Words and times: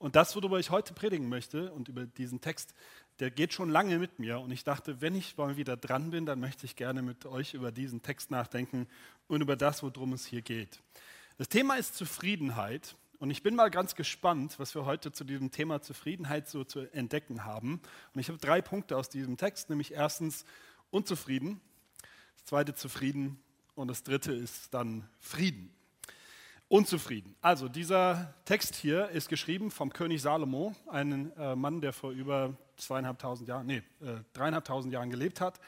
Und 0.00 0.16
das, 0.16 0.34
worüber 0.34 0.58
ich 0.58 0.70
heute 0.70 0.94
predigen 0.94 1.28
möchte 1.28 1.70
und 1.72 1.88
über 1.88 2.06
diesen 2.06 2.40
Text, 2.40 2.74
der 3.18 3.30
geht 3.30 3.52
schon 3.52 3.68
lange 3.68 3.98
mit 3.98 4.18
mir. 4.18 4.40
Und 4.40 4.50
ich 4.50 4.64
dachte, 4.64 5.02
wenn 5.02 5.14
ich 5.14 5.36
mal 5.36 5.58
wieder 5.58 5.76
dran 5.76 6.10
bin, 6.10 6.24
dann 6.24 6.40
möchte 6.40 6.64
ich 6.64 6.74
gerne 6.74 7.02
mit 7.02 7.26
euch 7.26 7.52
über 7.52 7.70
diesen 7.70 8.00
Text 8.00 8.30
nachdenken 8.30 8.88
und 9.28 9.42
über 9.42 9.56
das, 9.56 9.82
worum 9.82 10.14
es 10.14 10.24
hier 10.24 10.40
geht. 10.40 10.80
Das 11.36 11.50
Thema 11.50 11.74
ist 11.74 11.96
Zufriedenheit. 11.96 12.96
Und 13.18 13.30
ich 13.30 13.42
bin 13.42 13.54
mal 13.54 13.70
ganz 13.70 13.94
gespannt, 13.94 14.58
was 14.58 14.74
wir 14.74 14.86
heute 14.86 15.12
zu 15.12 15.22
diesem 15.22 15.50
Thema 15.50 15.82
Zufriedenheit 15.82 16.48
so 16.48 16.64
zu 16.64 16.90
entdecken 16.94 17.44
haben. 17.44 17.82
Und 18.14 18.20
ich 18.22 18.28
habe 18.28 18.38
drei 18.38 18.62
Punkte 18.62 18.96
aus 18.96 19.10
diesem 19.10 19.36
Text, 19.36 19.68
nämlich 19.68 19.92
erstens 19.92 20.46
unzufrieden, 20.90 21.60
das 22.36 22.46
zweite 22.46 22.74
zufrieden 22.74 23.38
und 23.74 23.88
das 23.88 24.02
dritte 24.02 24.32
ist 24.32 24.72
dann 24.72 25.06
Frieden. 25.18 25.70
Unzufrieden. 26.70 27.34
Also 27.40 27.68
dieser 27.68 28.32
Text 28.44 28.76
hier 28.76 29.08
ist 29.08 29.28
geschrieben 29.28 29.72
vom 29.72 29.92
König 29.92 30.22
Salomo, 30.22 30.72
einem 30.86 31.32
äh, 31.36 31.56
Mann, 31.56 31.80
der 31.80 31.92
vor 31.92 32.12
über 32.12 32.56
zweieinhalbtausend 32.76 33.48
Jahren, 33.48 33.66
nee, 33.66 33.82
äh, 34.00 34.20
dreieinhalbtausend 34.34 34.94
Jahren 34.94 35.10
gelebt 35.10 35.40
hat, 35.40 35.58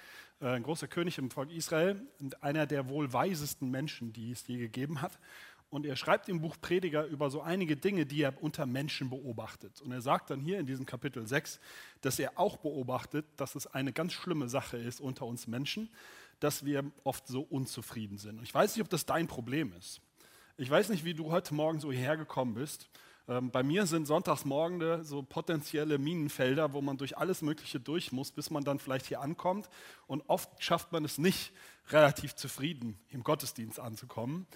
äh, 0.40 0.46
ein 0.46 0.62
großer 0.62 0.86
König 0.86 1.18
im 1.18 1.28
Volk 1.28 1.50
Israel 1.50 2.00
und 2.20 2.40
einer 2.44 2.66
der 2.66 2.88
wohl 2.88 3.12
weisesten 3.12 3.68
Menschen, 3.68 4.12
die 4.12 4.30
es 4.30 4.46
je 4.46 4.58
gegeben 4.58 5.02
hat. 5.02 5.18
Und 5.70 5.86
er 5.86 5.96
schreibt 5.96 6.28
im 6.28 6.40
Buch 6.40 6.54
Prediger 6.60 7.04
über 7.06 7.30
so 7.30 7.40
einige 7.40 7.76
Dinge, 7.76 8.06
die 8.06 8.22
er 8.22 8.40
unter 8.40 8.64
Menschen 8.64 9.10
beobachtet. 9.10 9.82
Und 9.82 9.90
er 9.90 10.02
sagt 10.02 10.30
dann 10.30 10.38
hier 10.38 10.60
in 10.60 10.66
diesem 10.66 10.86
Kapitel 10.86 11.26
6, 11.26 11.58
dass 12.02 12.16
er 12.20 12.38
auch 12.38 12.58
beobachtet, 12.58 13.26
dass 13.38 13.56
es 13.56 13.66
eine 13.66 13.92
ganz 13.92 14.12
schlimme 14.12 14.48
Sache 14.48 14.76
ist 14.76 15.00
unter 15.00 15.26
uns 15.26 15.48
Menschen, 15.48 15.90
dass 16.38 16.64
wir 16.64 16.84
oft 17.02 17.26
so 17.26 17.42
unzufrieden 17.42 18.18
sind. 18.18 18.38
Und 18.38 18.44
ich 18.44 18.54
weiß 18.54 18.76
nicht, 18.76 18.84
ob 18.84 18.88
das 18.88 19.04
dein 19.04 19.26
Problem 19.26 19.72
ist. 19.76 20.00
Ich 20.62 20.70
weiß 20.70 20.90
nicht, 20.90 21.04
wie 21.04 21.12
du 21.12 21.32
heute 21.32 21.54
Morgen 21.54 21.80
so 21.80 21.90
hierher 21.90 22.16
gekommen 22.16 22.54
bist. 22.54 22.88
Ähm, 23.26 23.50
bei 23.50 23.64
mir 23.64 23.84
sind 23.84 24.06
Sonntagsmorgende 24.06 25.02
so 25.02 25.20
potenzielle 25.20 25.98
Minenfelder, 25.98 26.72
wo 26.72 26.80
man 26.80 26.98
durch 26.98 27.18
alles 27.18 27.42
Mögliche 27.42 27.80
durch 27.80 28.12
muss, 28.12 28.30
bis 28.30 28.48
man 28.48 28.62
dann 28.62 28.78
vielleicht 28.78 29.06
hier 29.06 29.20
ankommt. 29.20 29.68
Und 30.06 30.22
oft 30.28 30.48
schafft 30.62 30.92
man 30.92 31.04
es 31.04 31.18
nicht, 31.18 31.52
relativ 31.90 32.36
zufrieden 32.36 32.96
im 33.08 33.24
Gottesdienst 33.24 33.80
anzukommen. 33.80 34.46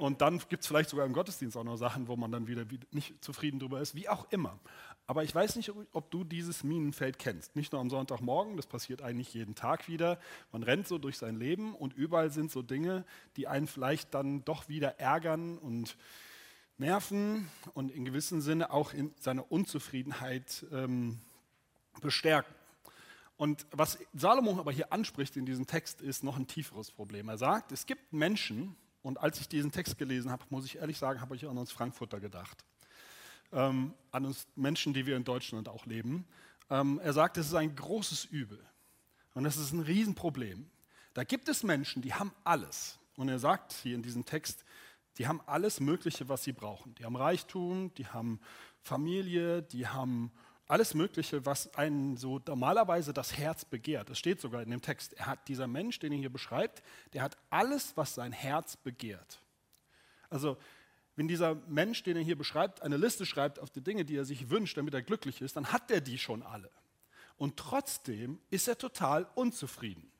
Und 0.00 0.22
dann 0.22 0.38
gibt 0.48 0.62
es 0.62 0.66
vielleicht 0.66 0.88
sogar 0.88 1.04
im 1.04 1.12
Gottesdienst 1.12 1.58
auch 1.58 1.64
noch 1.64 1.76
Sachen, 1.76 2.08
wo 2.08 2.16
man 2.16 2.32
dann 2.32 2.46
wieder 2.46 2.64
nicht 2.90 3.22
zufrieden 3.22 3.58
drüber 3.58 3.82
ist, 3.82 3.94
wie 3.94 4.08
auch 4.08 4.26
immer. 4.30 4.58
Aber 5.06 5.24
ich 5.24 5.34
weiß 5.34 5.56
nicht, 5.56 5.70
ob 5.92 6.10
du 6.10 6.24
dieses 6.24 6.64
Minenfeld 6.64 7.18
kennst. 7.18 7.54
Nicht 7.54 7.72
nur 7.72 7.82
am 7.82 7.90
Sonntagmorgen, 7.90 8.56
das 8.56 8.66
passiert 8.66 9.02
eigentlich 9.02 9.34
jeden 9.34 9.54
Tag 9.54 9.88
wieder. 9.88 10.18
Man 10.52 10.62
rennt 10.62 10.88
so 10.88 10.96
durch 10.96 11.18
sein 11.18 11.36
Leben 11.36 11.74
und 11.74 11.92
überall 11.92 12.30
sind 12.30 12.50
so 12.50 12.62
Dinge, 12.62 13.04
die 13.36 13.46
einen 13.46 13.66
vielleicht 13.66 14.14
dann 14.14 14.42
doch 14.46 14.70
wieder 14.70 14.98
ärgern 14.98 15.58
und 15.58 15.98
nerven 16.78 17.50
und 17.74 17.90
in 17.90 18.06
gewissem 18.06 18.40
Sinne 18.40 18.70
auch 18.70 18.94
in 18.94 19.12
seiner 19.20 19.52
Unzufriedenheit 19.52 20.64
ähm, 20.72 21.18
bestärken. 22.00 22.54
Und 23.36 23.66
was 23.70 23.98
Salomo 24.14 24.58
aber 24.58 24.72
hier 24.72 24.94
anspricht 24.94 25.36
in 25.36 25.44
diesem 25.44 25.66
Text, 25.66 26.00
ist 26.00 26.24
noch 26.24 26.38
ein 26.38 26.46
tieferes 26.46 26.90
Problem. 26.90 27.28
Er 27.28 27.36
sagt, 27.36 27.70
es 27.70 27.84
gibt 27.84 28.14
Menschen, 28.14 28.76
und 29.02 29.18
als 29.18 29.40
ich 29.40 29.48
diesen 29.48 29.72
Text 29.72 29.98
gelesen 29.98 30.30
habe, 30.30 30.44
muss 30.50 30.64
ich 30.64 30.76
ehrlich 30.76 30.98
sagen, 30.98 31.20
habe 31.20 31.36
ich 31.36 31.46
an 31.48 31.56
uns 31.56 31.72
Frankfurter 31.72 32.20
gedacht. 32.20 32.64
Ähm, 33.52 33.94
an 34.12 34.26
uns 34.26 34.46
Menschen, 34.54 34.94
die 34.94 35.06
wir 35.06 35.16
in 35.16 35.24
Deutschland 35.24 35.68
auch 35.68 35.86
leben. 35.86 36.26
Ähm, 36.68 37.00
er 37.02 37.12
sagt, 37.12 37.36
es 37.36 37.46
ist 37.46 37.54
ein 37.54 37.74
großes 37.74 38.26
Übel. 38.26 38.60
Und 39.34 39.46
es 39.46 39.56
ist 39.56 39.72
ein 39.72 39.80
Riesenproblem. 39.80 40.70
Da 41.14 41.24
gibt 41.24 41.48
es 41.48 41.62
Menschen, 41.62 42.02
die 42.02 42.14
haben 42.14 42.32
alles. 42.44 42.98
Und 43.16 43.28
er 43.28 43.38
sagt 43.38 43.72
hier 43.72 43.94
in 43.94 44.02
diesem 44.02 44.24
Text, 44.24 44.64
die 45.18 45.26
haben 45.26 45.40
alles 45.46 45.80
Mögliche, 45.80 46.28
was 46.28 46.44
sie 46.44 46.52
brauchen. 46.52 46.94
Die 46.94 47.04
haben 47.04 47.16
Reichtum, 47.16 47.92
die 47.94 48.06
haben 48.06 48.40
Familie, 48.82 49.62
die 49.62 49.86
haben 49.86 50.30
alles 50.70 50.94
Mögliche, 50.94 51.44
was 51.44 51.74
einen 51.74 52.16
so 52.16 52.40
normalerweise 52.46 53.12
das 53.12 53.36
Herz 53.36 53.64
begehrt. 53.64 54.08
Das 54.08 54.18
steht 54.18 54.40
sogar 54.40 54.62
in 54.62 54.70
dem 54.70 54.80
Text. 54.80 55.14
Er 55.14 55.26
hat 55.26 55.48
dieser 55.48 55.66
Mensch, 55.66 55.98
den 55.98 56.12
er 56.12 56.18
hier 56.18 56.32
beschreibt, 56.32 56.82
der 57.12 57.22
hat 57.22 57.36
alles, 57.50 57.96
was 57.96 58.14
sein 58.14 58.32
Herz 58.32 58.76
begehrt. 58.76 59.42
Also 60.28 60.56
wenn 61.16 61.28
dieser 61.28 61.56
Mensch, 61.66 62.02
den 62.04 62.16
er 62.16 62.22
hier 62.22 62.38
beschreibt, 62.38 62.82
eine 62.82 62.96
Liste 62.96 63.26
schreibt 63.26 63.58
auf 63.58 63.70
die 63.70 63.82
Dinge, 63.82 64.04
die 64.04 64.16
er 64.16 64.24
sich 64.24 64.48
wünscht, 64.48 64.76
damit 64.76 64.94
er 64.94 65.02
glücklich 65.02 65.40
ist, 65.42 65.56
dann 65.56 65.72
hat 65.72 65.90
er 65.90 66.00
die 66.00 66.18
schon 66.18 66.42
alle. 66.42 66.70
Und 67.36 67.56
trotzdem 67.56 68.38
ist 68.50 68.68
er 68.68 68.78
total 68.78 69.26
unzufrieden. 69.34 70.10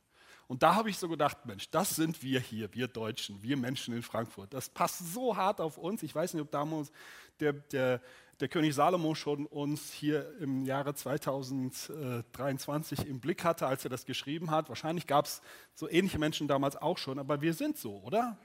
Und 0.49 0.65
da 0.65 0.75
habe 0.75 0.91
ich 0.91 0.99
so 0.99 1.09
gedacht, 1.09 1.47
Mensch, 1.47 1.71
das 1.71 1.95
sind 1.95 2.25
wir 2.25 2.41
hier, 2.41 2.75
wir 2.75 2.89
Deutschen, 2.89 3.41
wir 3.41 3.57
Menschen 3.57 3.95
in 3.95 4.03
Frankfurt. 4.03 4.53
Das 4.53 4.69
passt 4.69 5.13
so 5.13 5.37
hart 5.37 5.61
auf 5.61 5.79
uns. 5.79 6.03
Ich 6.03 6.13
weiß 6.13 6.35
nicht, 6.35 6.43
ob 6.43 6.51
damals 6.51 6.91
der, 7.39 7.53
der 7.53 8.03
der 8.41 8.49
König 8.49 8.75
Salomo 8.75 9.15
schon 9.15 9.47
uns 9.47 9.93
hier 9.93 10.37
im 10.39 10.65
Jahre 10.65 10.95
2023 10.95 13.07
im 13.07 13.21
Blick 13.21 13.45
hatte, 13.45 13.67
als 13.67 13.85
er 13.85 13.91
das 13.91 14.07
geschrieben 14.07 14.51
hat. 14.51 14.71
Wahrscheinlich 14.71 15.07
gab 15.07 15.27
es 15.27 15.43
so 15.75 15.87
ähnliche 15.89 16.19
Menschen 16.19 16.49
damals 16.49 16.77
auch 16.77 16.97
schon, 16.97 17.19
aber 17.19 17.43
wir 17.43 17.53
sind 17.53 17.77
so, 17.77 17.99
oder? 17.99 18.39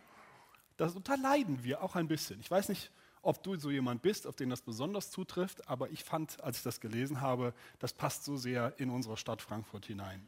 Darunter 0.75 1.16
leiden 1.16 1.63
wir 1.63 1.81
auch 1.81 1.95
ein 1.95 2.09
bisschen. 2.09 2.41
Ich 2.41 2.51
weiß 2.51 2.67
nicht, 2.67 2.91
ob 3.22 3.41
du 3.41 3.56
so 3.56 3.72
jemand 3.72 4.01
bist, 4.01 4.28
auf 4.28 4.35
den 4.35 4.50
das 4.50 4.61
besonders 4.61 5.11
zutrifft, 5.11 5.69
aber 5.69 5.89
ich 5.89 6.03
fand, 6.03 6.44
als 6.44 6.57
ich 6.57 6.63
das 6.63 6.81
gelesen 6.81 7.22
habe, 7.22 7.53
das 7.79 7.94
passt 7.94 8.25
so 8.25 8.35
sehr 8.35 8.73
in 8.77 8.89
unsere 8.89 9.16
Stadt 9.16 9.41
Frankfurt 9.41 9.85
hinein. 9.85 10.27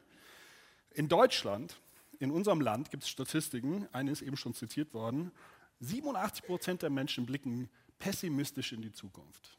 In 0.94 1.10
Deutschland, 1.10 1.78
in 2.20 2.32
unserem 2.32 2.62
Land, 2.62 2.90
gibt 2.90 3.04
es 3.04 3.10
Statistiken, 3.10 3.90
eine 3.92 4.12
ist 4.12 4.22
eben 4.22 4.38
schon 4.38 4.54
zitiert 4.54 4.94
worden, 4.94 5.34
87 5.82 6.46
Prozent 6.46 6.82
der 6.82 6.90
Menschen 6.90 7.26
blicken 7.26 7.70
pessimistisch 8.00 8.74
in 8.74 8.82
die 8.82 8.92
Zukunft. 8.92 9.58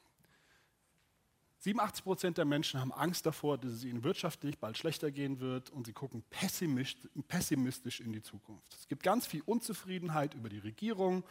87 1.61 2.05
Prozent 2.05 2.39
der 2.39 2.45
Menschen 2.45 2.81
haben 2.81 2.93
Angst 2.93 3.27
davor, 3.27 3.59
dass 3.59 3.73
es 3.73 3.85
ihnen 3.85 4.05
wirtschaftlich 4.05 4.59
bald 4.59 4.79
schlechter 4.79 5.11
gehen 5.11 5.41
wird 5.41 5.71
und 5.71 5.87
sie 5.87 5.93
gucken 5.93 6.23
pessimistisch 6.31 8.01
in 8.01 8.13
die 8.13 8.23
Zukunft. 8.23 8.73
Es 8.79 8.87
gibt 8.87 9.03
ganz 9.03 9.27
viel 9.27 9.43
Unzufriedenheit 9.45 10.35
über 10.35 10.49
die 10.49 10.61
Regierung, 10.61 11.25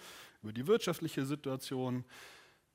über 0.44 0.52
die 0.52 0.68
wirtschaftliche 0.68 1.26
Situation, 1.26 2.04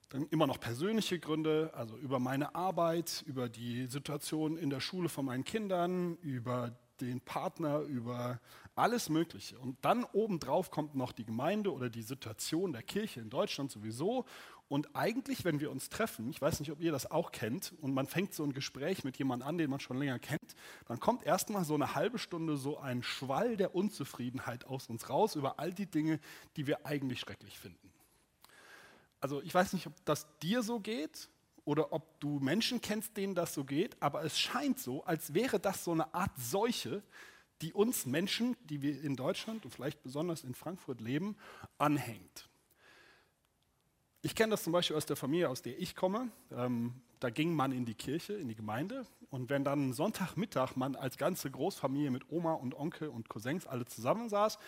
dann 0.09 0.27
immer 0.29 0.47
noch 0.47 0.61
persönliche 0.61 1.19
Gründe, 1.19 1.71
also 1.75 1.97
über 1.99 2.19
meine 2.19 2.55
Arbeit, 2.55 3.23
über 3.27 3.49
die 3.49 3.87
Situation 3.87 4.57
in 4.57 4.71
der 4.71 4.81
Schule 4.81 5.09
von 5.09 5.27
meinen 5.27 5.45
Kindern, 5.45 6.17
über 6.17 6.75
den 7.01 7.21
Partner, 7.21 7.81
über 7.81 8.41
alles 8.75 9.09
Mögliche. 9.09 9.59
Und 9.59 9.77
dann 9.85 10.05
obendrauf 10.05 10.71
kommt 10.71 10.95
noch 10.95 11.13
die 11.13 11.25
Gemeinde 11.25 11.73
oder 11.73 11.91
die 11.91 12.03
Situation 12.03 12.73
der 12.73 12.83
Kirche 12.83 13.21
in 13.21 13.31
Deutschland 13.31 13.71
sowieso. 13.71 14.25
Und 14.69 14.97
eigentlich, 14.97 15.45
wenn 15.45 15.61
wir 15.61 15.71
uns 15.71 15.91
treffen, 15.91 16.31
ich 16.31 16.41
weiß 16.41 16.61
nicht, 16.61 16.73
ob 16.73 16.81
ihr 16.81 16.93
das 16.93 17.11
auch 17.11 17.33
kennt, 17.33 17.75
und 17.83 17.93
man 17.93 18.07
fängt 18.07 18.33
so 18.33 18.43
ein 18.43 18.55
Gespräch 18.55 19.05
mit 19.05 19.19
jemandem 19.19 19.47
an, 19.47 19.59
den 19.59 19.69
man 19.69 19.81
schon 19.81 19.99
länger 19.99 20.19
kennt, 20.19 20.55
dann 20.87 20.99
kommt 20.99 21.25
erstmal 21.25 21.65
so 21.65 21.75
eine 21.75 21.95
halbe 21.95 22.19
Stunde 22.19 22.57
so 22.57 22.79
ein 22.79 23.03
Schwall 23.03 23.59
der 23.59 23.75
Unzufriedenheit 23.75 24.65
aus 24.65 24.89
uns 24.89 25.11
raus 25.11 25.37
über 25.37 25.59
all 25.59 25.75
die 25.75 25.87
Dinge, 25.87 26.21
die 26.57 26.67
wir 26.67 26.87
eigentlich 26.87 27.21
schrecklich 27.21 27.59
finden. 27.59 27.93
Also 29.21 29.43
ich 29.43 29.53
weiß 29.53 29.75
nicht, 29.75 29.87
ob 29.87 29.93
das 30.07 30.27
dir 30.39 30.63
so 30.63 30.81
geht 30.81 31.29
oder 31.65 31.93
ob 31.93 32.19
du 32.21 32.41
Menschen 32.41 32.81
kennst, 32.81 33.17
denen 33.17 33.35
das 33.35 33.55
so 33.55 33.65
geht, 33.65 34.01
aber 34.01 34.25
es 34.25 34.39
scheint 34.39 34.81
so, 34.81 35.05
als 35.05 35.35
wäre 35.35 35.61
das 35.61 35.85
so 35.85 35.93
eine 35.93 36.13
Art 36.15 36.33
Seuche, 36.39 37.03
die 37.63 37.73
uns 37.73 38.07
Menschen, 38.07 38.57
die 38.65 38.83
wir 38.83 39.01
in 39.03 39.17
Deutschland 39.17 39.65
und 39.65 39.71
vielleicht 39.71 40.03
besonders 40.03 40.45
in 40.45 40.55
Frankfurt 40.55 41.01
leben, 41.01 41.37
anhängt. 41.79 42.49
Ich 44.21 44.35
kenne 44.35 44.51
das 44.51 44.63
zum 44.63 44.73
Beispiel 44.73 44.97
aus 44.97 45.07
der 45.07 45.17
Familie, 45.17 45.49
aus 45.49 45.63
der 45.63 45.81
ich 45.81 45.97
komme. 45.97 46.31
Ähm, 46.53 46.95
da 47.19 47.31
ging 47.31 47.55
man 47.55 47.73
in 47.73 47.85
die 47.85 47.95
Kirche, 47.95 48.35
in 48.35 48.49
die 48.49 48.55
Gemeinde. 48.55 49.07
Und 49.31 49.51
wenn 49.51 49.65
dann 49.65 49.93
Sonntagmittag 49.93 50.77
man 50.77 50.95
als 50.97 51.17
ganze 51.17 51.51
Großfamilie 51.51 52.11
mit 52.11 52.31
Oma 52.31 52.55
und 52.55 52.75
Onkel 52.75 53.09
und 53.09 53.29
Cousins 53.29 53.67
alle 53.67 53.85
zusammensaß 53.85 54.59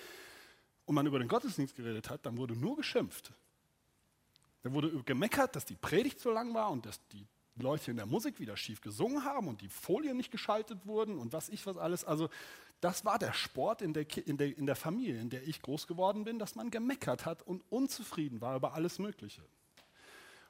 und 0.86 0.94
man 0.94 1.06
über 1.06 1.18
den 1.18 1.28
Gottesdienst 1.28 1.74
geredet 1.74 2.10
hat, 2.10 2.26
dann 2.26 2.36
wurde 2.36 2.54
nur 2.54 2.76
geschimpft. 2.76 3.32
Da 4.62 4.72
wurde 4.72 4.90
gemeckert, 5.04 5.54
dass 5.54 5.64
die 5.64 5.76
Predigt 5.76 6.18
zu 6.18 6.30
lang 6.30 6.54
war 6.54 6.70
und 6.70 6.86
dass 6.86 7.06
die 7.08 7.26
Leute 7.56 7.90
in 7.90 7.96
der 7.96 8.06
Musik 8.06 8.40
wieder 8.40 8.56
schief 8.56 8.80
gesungen 8.80 9.24
haben 9.24 9.46
und 9.46 9.60
die 9.60 9.68
Folien 9.68 10.16
nicht 10.16 10.32
geschaltet 10.32 10.86
wurden 10.86 11.18
und 11.18 11.32
was 11.32 11.48
ich 11.48 11.64
was 11.66 11.76
alles. 11.76 12.04
Also 12.04 12.28
das 12.84 13.06
war 13.06 13.18
der 13.18 13.32
Sport 13.32 13.80
in 13.80 13.94
der, 13.94 14.04
in, 14.26 14.36
der, 14.36 14.58
in 14.58 14.66
der 14.66 14.76
Familie, 14.76 15.18
in 15.18 15.30
der 15.30 15.42
ich 15.48 15.62
groß 15.62 15.86
geworden 15.86 16.24
bin, 16.24 16.38
dass 16.38 16.54
man 16.54 16.70
gemeckert 16.70 17.24
hat 17.24 17.42
und 17.42 17.62
unzufrieden 17.70 18.42
war 18.42 18.56
über 18.56 18.74
alles 18.74 18.98
Mögliche. 18.98 19.40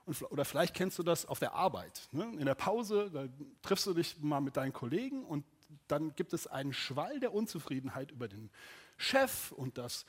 Und, 0.05 0.21
oder 0.33 0.45
vielleicht 0.45 0.75
kennst 0.75 0.99
du 0.99 1.05
das 1.05 1.27
auf 1.27 1.39
der 1.39 1.55
Arbeit. 1.55 2.09
Ne? 2.11 2.25
In 2.37 2.47
der 2.47 2.57
Pause, 2.57 3.09
da 3.13 3.29
triffst 3.63 3.87
du 3.87 3.95
dich 3.95 4.19
mal 4.21 4.41
mit 4.41 4.57
deinen 4.57 4.73
Kollegen 4.73 5.25
und 5.25 5.45
dann 5.87 6.13
gibt 6.17 6.33
es 6.33 6.49
einen 6.49 6.73
Schwall 6.73 7.21
der 7.21 7.33
Unzufriedenheit 7.33 8.11
über 8.11 8.27
den 8.27 8.51
Chef 8.97 9.53
und 9.53 9.79
das 9.79 10.05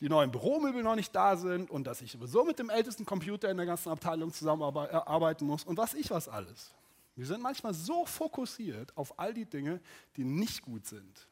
die 0.00 0.10
neuen 0.10 0.30
Büromöbel 0.30 0.82
noch 0.82 0.96
nicht 0.96 1.14
da 1.14 1.36
sind 1.36 1.70
und 1.70 1.86
dass 1.86 2.02
ich 2.02 2.12
sowieso 2.12 2.44
mit 2.44 2.58
dem 2.58 2.68
ältesten 2.68 3.06
Computer 3.06 3.50
in 3.50 3.56
der 3.56 3.66
ganzen 3.66 3.88
Abteilung 3.88 4.30
zusammenarbeiten 4.30 5.46
muss 5.46 5.64
und 5.64 5.78
was 5.78 5.94
ich 5.94 6.10
was 6.10 6.28
alles. 6.28 6.74
Wir 7.16 7.24
sind 7.24 7.40
manchmal 7.40 7.72
so 7.72 8.04
fokussiert 8.04 8.94
auf 8.94 9.18
all 9.18 9.32
die 9.32 9.46
Dinge, 9.46 9.80
die 10.16 10.24
nicht 10.24 10.62
gut 10.62 10.86
sind. 10.86 11.28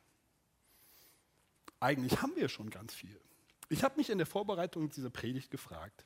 Eigentlich 1.81 2.21
haben 2.21 2.37
wir 2.37 2.49
schon 2.49 2.71
ganz 2.71 2.95
viel. 2.95 3.19
Ich 3.71 3.83
habe 3.83 3.97
mich 3.97 4.11
in 4.11 4.19
der 4.19 4.27
Vorbereitung 4.27 4.91
dieser 4.91 5.11
Predigt 5.11 5.51
gefragt, 5.51 6.05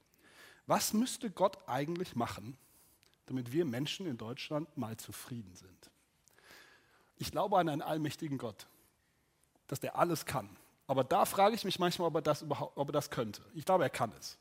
was 0.67 0.93
müsste 0.93 1.31
Gott 1.31 1.59
eigentlich 1.69 2.15
machen, 2.15 2.57
damit 3.27 3.53
wir 3.53 3.65
Menschen 3.65 4.07
in 4.07 4.17
Deutschland 4.17 4.77
mal 4.77 4.97
zufrieden 4.97 5.55
sind. 5.57 5.91
Ich 7.17 7.31
glaube 7.31 7.59
an 7.59 7.69
einen 7.69 7.83
allmächtigen 7.83 8.39
Gott, 8.39 8.67
dass 9.67 9.81
der 9.81 9.97
alles 9.97 10.27
kann. 10.27 10.57
Aber 10.87 11.05
da 11.05 11.25
frage 11.25 11.55
ich 11.55 11.65
mich 11.65 11.79
manchmal, 11.79 12.09
ob 12.09 12.17
er 12.17 12.23
das 12.23 12.43
überhaupt, 12.43 12.77
ob 12.77 12.89
er 12.89 12.93
das 12.93 13.11
könnte. 13.11 13.43
Ich 13.55 13.65
glaube, 13.65 13.85
er 13.85 13.91
kann 13.91 14.13
es. 14.19 14.39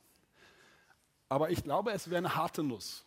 Aber 1.30 1.50
ich 1.50 1.63
glaube, 1.63 1.91
es 1.91 2.09
wäre 2.09 2.18
eine 2.18 2.35
harte 2.35 2.62
Nuss, 2.62 3.06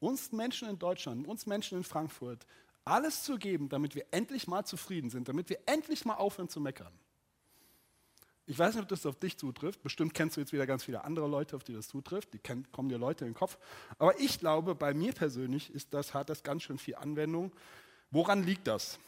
uns 0.00 0.32
Menschen 0.32 0.68
in 0.68 0.78
Deutschland, 0.78 1.28
uns 1.28 1.46
Menschen 1.46 1.78
in 1.78 1.84
Frankfurt, 1.84 2.46
alles 2.84 3.22
zu 3.22 3.36
geben, 3.36 3.68
damit 3.68 3.94
wir 3.94 4.06
endlich 4.10 4.48
mal 4.48 4.64
zufrieden 4.64 5.10
sind, 5.10 5.28
damit 5.28 5.50
wir 5.50 5.58
endlich 5.66 6.04
mal 6.04 6.14
aufhören 6.14 6.48
zu 6.48 6.60
meckern. 6.60 6.92
Ich 8.50 8.58
weiß 8.58 8.74
nicht, 8.74 8.82
ob 8.82 8.88
das 8.88 9.06
auf 9.06 9.14
dich 9.14 9.38
zutrifft. 9.38 9.80
Bestimmt 9.80 10.12
kennst 10.12 10.36
du 10.36 10.40
jetzt 10.40 10.52
wieder 10.52 10.66
ganz 10.66 10.82
viele 10.82 11.04
andere 11.04 11.28
Leute, 11.28 11.54
auf 11.54 11.62
die 11.62 11.72
das 11.72 11.86
zutrifft. 11.86 12.34
Die 12.34 12.40
kommen 12.40 12.88
dir 12.88 12.98
Leute 12.98 13.24
in 13.24 13.30
den 13.30 13.36
Kopf. 13.36 13.56
Aber 13.96 14.18
ich 14.18 14.40
glaube, 14.40 14.74
bei 14.74 14.92
mir 14.92 15.12
persönlich 15.12 15.72
ist 15.72 15.94
das, 15.94 16.14
hat 16.14 16.30
das 16.30 16.42
ganz 16.42 16.64
schön 16.64 16.76
viel 16.76 16.96
Anwendung. 16.96 17.52
Woran 18.10 18.42
liegt 18.42 18.66
das? 18.66 18.98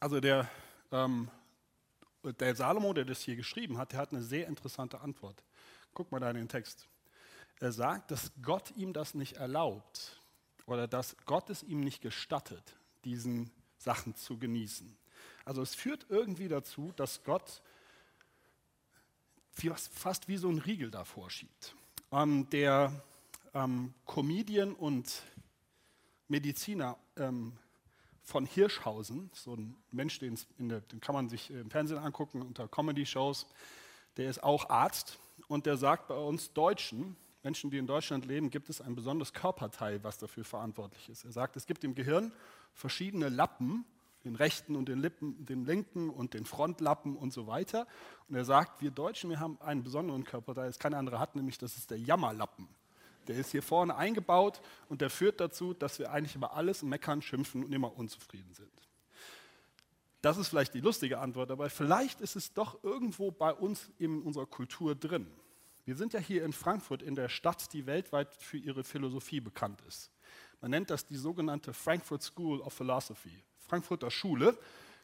Also 0.00 0.18
der, 0.18 0.50
ähm, 0.90 1.30
der 2.40 2.56
Salomo, 2.56 2.92
der 2.94 3.04
das 3.04 3.20
hier 3.20 3.36
geschrieben 3.36 3.78
hat, 3.78 3.92
der 3.92 4.00
hat 4.00 4.10
eine 4.10 4.24
sehr 4.24 4.48
interessante 4.48 5.02
Antwort. 5.02 5.44
Guck 5.94 6.10
mal 6.10 6.18
da 6.18 6.28
in 6.28 6.36
den 6.36 6.48
Text. 6.48 6.88
Er 7.60 7.70
sagt, 7.70 8.10
dass 8.10 8.32
Gott 8.42 8.72
ihm 8.76 8.92
das 8.92 9.14
nicht 9.14 9.34
erlaubt 9.34 10.20
oder 10.66 10.88
dass 10.88 11.16
Gott 11.26 11.48
es 11.48 11.62
ihm 11.62 11.78
nicht 11.78 12.02
gestattet, 12.02 12.74
diesen 13.04 13.52
Sachen 13.78 14.16
zu 14.16 14.36
genießen. 14.36 14.98
Also 15.44 15.62
es 15.62 15.76
führt 15.76 16.06
irgendwie 16.08 16.48
dazu, 16.48 16.92
dass 16.96 17.22
Gott 17.22 17.62
fast 19.92 20.28
wie 20.28 20.36
so 20.36 20.48
ein 20.48 20.58
Riegel 20.58 20.90
davor 20.90 21.30
schiebt. 21.30 21.74
Ähm, 22.12 22.48
der 22.50 22.92
ähm, 23.54 23.94
Comedian 24.04 24.72
und 24.72 25.22
Mediziner 26.28 26.96
ähm, 27.16 27.52
von 28.22 28.44
Hirschhausen, 28.44 29.30
so 29.32 29.54
ein 29.54 29.76
Mensch, 29.92 30.18
den, 30.18 30.38
der, 30.58 30.80
den 30.80 31.00
kann 31.00 31.14
man 31.14 31.28
sich 31.28 31.50
im 31.50 31.70
Fernsehen 31.70 31.98
angucken 31.98 32.42
unter 32.42 32.68
Comedy-Shows, 32.68 33.46
der 34.16 34.28
ist 34.28 34.42
auch 34.42 34.68
Arzt 34.68 35.18
und 35.48 35.66
der 35.66 35.76
sagt 35.76 36.08
bei 36.08 36.16
uns 36.16 36.52
Deutschen, 36.52 37.16
Menschen, 37.42 37.70
die 37.70 37.78
in 37.78 37.86
Deutschland 37.86 38.26
leben, 38.26 38.50
gibt 38.50 38.68
es 38.68 38.80
ein 38.80 38.96
besonderes 38.96 39.32
Körperteil, 39.32 40.02
was 40.02 40.18
dafür 40.18 40.44
verantwortlich 40.44 41.08
ist. 41.08 41.24
Er 41.24 41.30
sagt, 41.32 41.56
es 41.56 41.66
gibt 41.66 41.84
im 41.84 41.94
Gehirn 41.94 42.32
verschiedene 42.72 43.28
Lappen, 43.28 43.84
den 44.26 44.36
rechten 44.36 44.76
und 44.76 44.88
den, 44.88 44.98
Lippen, 44.98 45.44
den 45.44 45.64
linken 45.64 46.10
und 46.10 46.34
den 46.34 46.44
Frontlappen 46.44 47.16
und 47.16 47.32
so 47.32 47.46
weiter. 47.46 47.86
Und 48.28 48.36
er 48.36 48.44
sagt, 48.44 48.82
wir 48.82 48.90
Deutschen, 48.90 49.30
wir 49.30 49.40
haben 49.40 49.58
einen 49.60 49.82
besonderen 49.82 50.24
Körperteil, 50.24 50.66
das 50.66 50.78
keine 50.78 50.98
andere 50.98 51.18
hat, 51.18 51.34
nämlich 51.36 51.58
das 51.58 51.76
ist 51.76 51.90
der 51.90 51.98
Jammerlappen. 51.98 52.68
Der 53.28 53.36
ist 53.36 53.50
hier 53.50 53.62
vorne 53.62 53.96
eingebaut 53.96 54.60
und 54.88 55.00
der 55.00 55.10
führt 55.10 55.40
dazu, 55.40 55.74
dass 55.74 55.98
wir 55.98 56.12
eigentlich 56.12 56.36
über 56.36 56.54
alles 56.54 56.82
meckern, 56.82 57.22
schimpfen 57.22 57.64
und 57.64 57.72
immer 57.72 57.96
unzufrieden 57.96 58.52
sind. 58.52 58.70
Das 60.22 60.36
ist 60.38 60.48
vielleicht 60.48 60.74
die 60.74 60.80
lustige 60.80 61.18
Antwort, 61.18 61.50
aber 61.50 61.70
vielleicht 61.70 62.20
ist 62.20 62.36
es 62.36 62.52
doch 62.52 62.82
irgendwo 62.82 63.30
bei 63.30 63.52
uns 63.52 63.90
in 63.98 64.22
unserer 64.22 64.46
Kultur 64.46 64.94
drin. 64.94 65.26
Wir 65.84 65.94
sind 65.94 66.12
ja 66.12 66.20
hier 66.20 66.44
in 66.44 66.52
Frankfurt, 66.52 67.02
in 67.02 67.14
der 67.14 67.28
Stadt, 67.28 67.72
die 67.72 67.86
weltweit 67.86 68.34
für 68.34 68.56
ihre 68.56 68.82
Philosophie 68.82 69.40
bekannt 69.40 69.80
ist. 69.86 70.10
Man 70.60 70.72
nennt 70.72 70.90
das 70.90 71.06
die 71.06 71.16
sogenannte 71.16 71.72
Frankfurt 71.72 72.22
School 72.22 72.60
of 72.60 72.72
Philosophy. 72.72 73.44
Frankfurter 73.68 74.10
Schule, 74.10 74.56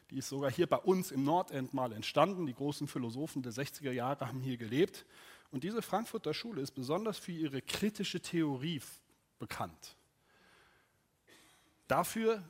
die 0.09 0.17
ist 0.17 0.29
sogar 0.29 0.51
hier 0.51 0.67
bei 0.67 0.77
uns 0.77 1.11
im 1.11 1.23
Nordend 1.23 1.73
mal 1.73 1.91
entstanden. 1.91 2.45
Die 2.45 2.53
großen 2.53 2.87
Philosophen 2.87 3.41
der 3.41 3.51
60er 3.51 3.91
Jahre 3.91 4.27
haben 4.27 4.41
hier 4.41 4.57
gelebt. 4.57 5.05
Und 5.51 5.63
diese 5.63 5.81
Frankfurter 5.81 6.33
Schule 6.33 6.61
ist 6.61 6.71
besonders 6.71 7.17
für 7.17 7.31
ihre 7.31 7.61
kritische 7.61 8.19
Theorie 8.19 8.81
bekannt. 9.39 9.95
Dafür 11.87 12.43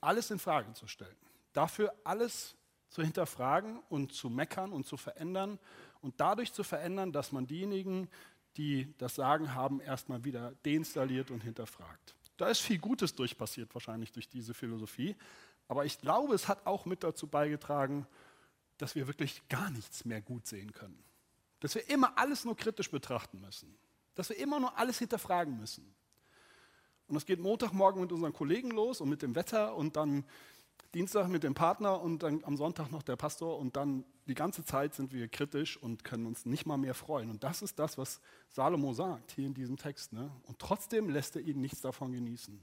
alles 0.00 0.30
in 0.30 0.38
Frage 0.38 0.72
zu 0.72 0.86
stellen. 0.86 1.16
Dafür 1.52 1.94
alles 2.04 2.56
zu 2.88 3.02
hinterfragen 3.02 3.80
und 3.88 4.12
zu 4.12 4.30
meckern 4.30 4.72
und 4.72 4.86
zu 4.86 4.96
verändern 4.96 5.58
und 6.00 6.20
dadurch 6.20 6.52
zu 6.52 6.64
verändern, 6.64 7.12
dass 7.12 7.32
man 7.32 7.46
diejenigen, 7.46 8.08
die 8.56 8.94
das 8.98 9.14
Sagen 9.14 9.54
haben, 9.54 9.80
erstmal 9.80 10.24
wieder 10.24 10.52
deinstalliert 10.64 11.30
und 11.30 11.42
hinterfragt. 11.42 12.14
Da 12.36 12.48
ist 12.48 12.60
viel 12.60 12.78
Gutes 12.78 13.14
durchpassiert, 13.14 13.74
wahrscheinlich 13.74 14.12
durch 14.12 14.28
diese 14.28 14.54
Philosophie. 14.54 15.16
Aber 15.68 15.84
ich 15.84 16.00
glaube, 16.00 16.34
es 16.34 16.48
hat 16.48 16.66
auch 16.66 16.86
mit 16.86 17.04
dazu 17.04 17.26
beigetragen, 17.26 18.06
dass 18.78 18.94
wir 18.94 19.06
wirklich 19.06 19.46
gar 19.48 19.70
nichts 19.70 20.04
mehr 20.04 20.20
gut 20.20 20.46
sehen 20.46 20.72
können. 20.72 21.02
Dass 21.60 21.74
wir 21.74 21.88
immer 21.90 22.16
alles 22.16 22.44
nur 22.44 22.56
kritisch 22.56 22.90
betrachten 22.90 23.40
müssen. 23.40 23.76
Dass 24.14 24.30
wir 24.30 24.38
immer 24.38 24.58
nur 24.58 24.76
alles 24.78 24.98
hinterfragen 24.98 25.58
müssen. 25.58 25.94
Und 27.08 27.14
das 27.14 27.26
geht 27.26 27.40
Montagmorgen 27.40 28.00
mit 28.00 28.12
unseren 28.12 28.32
Kollegen 28.32 28.70
los 28.70 29.00
und 29.00 29.08
mit 29.08 29.22
dem 29.22 29.34
Wetter 29.34 29.74
und 29.74 29.96
dann 29.96 30.24
Dienstag 30.94 31.28
mit 31.28 31.42
dem 31.42 31.54
Partner 31.54 32.00
und 32.00 32.22
dann 32.22 32.42
am 32.44 32.56
Sonntag 32.56 32.90
noch 32.90 33.02
der 33.02 33.16
Pastor 33.16 33.58
und 33.58 33.76
dann 33.76 34.04
die 34.26 34.34
ganze 34.34 34.64
Zeit 34.64 34.94
sind 34.94 35.12
wir 35.12 35.28
kritisch 35.28 35.76
und 35.76 36.04
können 36.04 36.26
uns 36.26 36.46
nicht 36.46 36.66
mal 36.66 36.78
mehr 36.78 36.94
freuen. 36.94 37.30
Und 37.30 37.44
das 37.44 37.60
ist 37.62 37.78
das, 37.78 37.98
was 37.98 38.20
Salomo 38.48 38.94
sagt 38.94 39.32
hier 39.32 39.46
in 39.46 39.54
diesem 39.54 39.76
Text. 39.76 40.12
Ne? 40.12 40.30
Und 40.44 40.58
trotzdem 40.58 41.10
lässt 41.10 41.36
er 41.36 41.42
ihn 41.42 41.60
nichts 41.60 41.80
davon 41.80 42.12
genießen. 42.12 42.62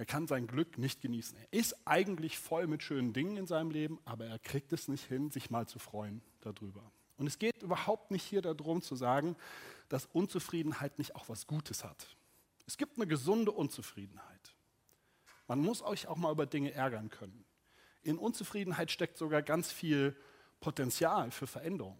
Er 0.00 0.06
kann 0.06 0.26
sein 0.26 0.46
Glück 0.46 0.78
nicht 0.78 1.02
genießen. 1.02 1.36
Er 1.36 1.58
ist 1.60 1.76
eigentlich 1.86 2.38
voll 2.38 2.66
mit 2.66 2.82
schönen 2.82 3.12
Dingen 3.12 3.36
in 3.36 3.46
seinem 3.46 3.70
Leben, 3.70 3.98
aber 4.06 4.24
er 4.24 4.38
kriegt 4.38 4.72
es 4.72 4.88
nicht 4.88 5.04
hin, 5.04 5.30
sich 5.30 5.50
mal 5.50 5.68
zu 5.68 5.78
freuen 5.78 6.22
darüber. 6.40 6.90
Und 7.18 7.26
es 7.26 7.38
geht 7.38 7.62
überhaupt 7.62 8.10
nicht 8.10 8.22
hier 8.24 8.40
darum 8.40 8.80
zu 8.80 8.96
sagen, 8.96 9.36
dass 9.90 10.06
Unzufriedenheit 10.06 10.98
nicht 10.98 11.16
auch 11.16 11.28
was 11.28 11.46
Gutes 11.46 11.84
hat. 11.84 12.16
Es 12.66 12.78
gibt 12.78 12.96
eine 12.96 13.06
gesunde 13.06 13.52
Unzufriedenheit. 13.52 14.54
Man 15.46 15.58
muss 15.58 15.82
euch 15.82 16.06
auch 16.06 16.16
mal 16.16 16.32
über 16.32 16.46
Dinge 16.46 16.72
ärgern 16.72 17.10
können. 17.10 17.44
In 18.02 18.16
Unzufriedenheit 18.16 18.90
steckt 18.90 19.18
sogar 19.18 19.42
ganz 19.42 19.70
viel 19.70 20.16
Potenzial 20.60 21.30
für 21.30 21.46
Veränderung. 21.46 21.98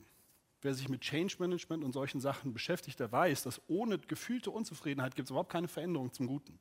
Wer 0.62 0.73
sich 0.73 0.88
mit 0.88 1.02
Change 1.02 1.37
Management 1.38 1.85
und 1.85 1.93
solchen 1.93 2.23
Sachen 2.23 2.55
beschäftigt, 2.55 2.99
der 2.99 3.12
weiß, 3.12 3.43
dass 3.43 3.61
ohne 3.69 3.99
gefühlte 3.99 4.50
Unzufriedenheit 4.50 5.17
gibt 5.17 5.26
es 5.26 5.32
überhaupt 5.32 5.52
keine 5.52 5.69
Veränderung 5.69 6.14
zum 6.14 6.26
Guten. 6.26 6.58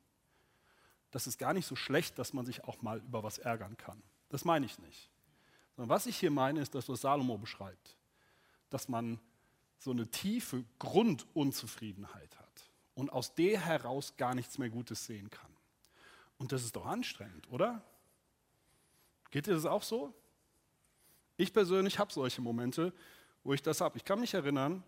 Das 1.10 1.26
ist 1.26 1.38
gar 1.38 1.52
nicht 1.52 1.66
so 1.66 1.76
schlecht, 1.76 2.18
dass 2.18 2.32
man 2.32 2.46
sich 2.46 2.64
auch 2.64 2.82
mal 2.82 2.98
über 2.98 3.22
was 3.22 3.38
ärgern 3.38 3.76
kann. 3.76 4.02
Das 4.28 4.44
meine 4.44 4.66
ich 4.66 4.78
nicht. 4.78 5.10
Sondern 5.76 5.88
was 5.88 6.06
ich 6.06 6.16
hier 6.16 6.30
meine, 6.30 6.60
ist 6.60 6.74
das, 6.74 6.88
was 6.88 7.00
Salomo 7.00 7.38
beschreibt. 7.38 7.96
Dass 8.68 8.88
man 8.88 9.18
so 9.78 9.90
eine 9.90 10.08
tiefe 10.10 10.64
Grundunzufriedenheit 10.78 12.38
hat 12.38 12.70
und 12.94 13.10
aus 13.10 13.34
der 13.34 13.60
heraus 13.60 14.16
gar 14.16 14.34
nichts 14.34 14.58
mehr 14.58 14.70
Gutes 14.70 15.06
sehen 15.06 15.30
kann. 15.30 15.50
Und 16.38 16.52
das 16.52 16.64
ist 16.64 16.76
doch 16.76 16.86
anstrengend, 16.86 17.50
oder? 17.50 17.82
Geht 19.30 19.46
dir 19.46 19.54
das 19.54 19.66
auch 19.66 19.82
so? 19.82 20.14
Ich 21.36 21.52
persönlich 21.52 21.98
habe 21.98 22.12
solche 22.12 22.42
Momente, 22.42 22.92
wo 23.42 23.54
ich 23.54 23.62
das 23.62 23.80
habe. 23.80 23.96
Ich 23.96 24.04
kann 24.04 24.20
mich 24.20 24.34
erinnern, 24.34 24.84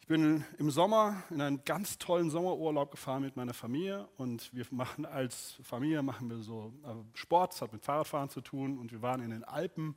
ich 0.00 0.06
bin 0.06 0.44
im 0.58 0.70
Sommer 0.70 1.22
in 1.30 1.40
einen 1.40 1.64
ganz 1.64 1.98
tollen 1.98 2.28
Sommerurlaub 2.28 2.90
gefahren 2.90 3.22
mit 3.22 3.36
meiner 3.36 3.54
Familie 3.54 4.06
und 4.18 4.52
wir 4.52 4.66
machen 4.70 5.06
als 5.06 5.58
Familie 5.62 6.02
machen 6.02 6.28
wir 6.28 6.38
so 6.38 6.74
äh, 6.84 7.16
Sport, 7.16 7.52
das 7.52 7.62
hat 7.62 7.72
mit 7.72 7.82
Fahrradfahren 7.82 8.28
zu 8.28 8.40
tun 8.40 8.78
und 8.78 8.92
wir 8.92 9.00
waren 9.00 9.22
in 9.22 9.30
den 9.30 9.44
Alpen 9.44 9.96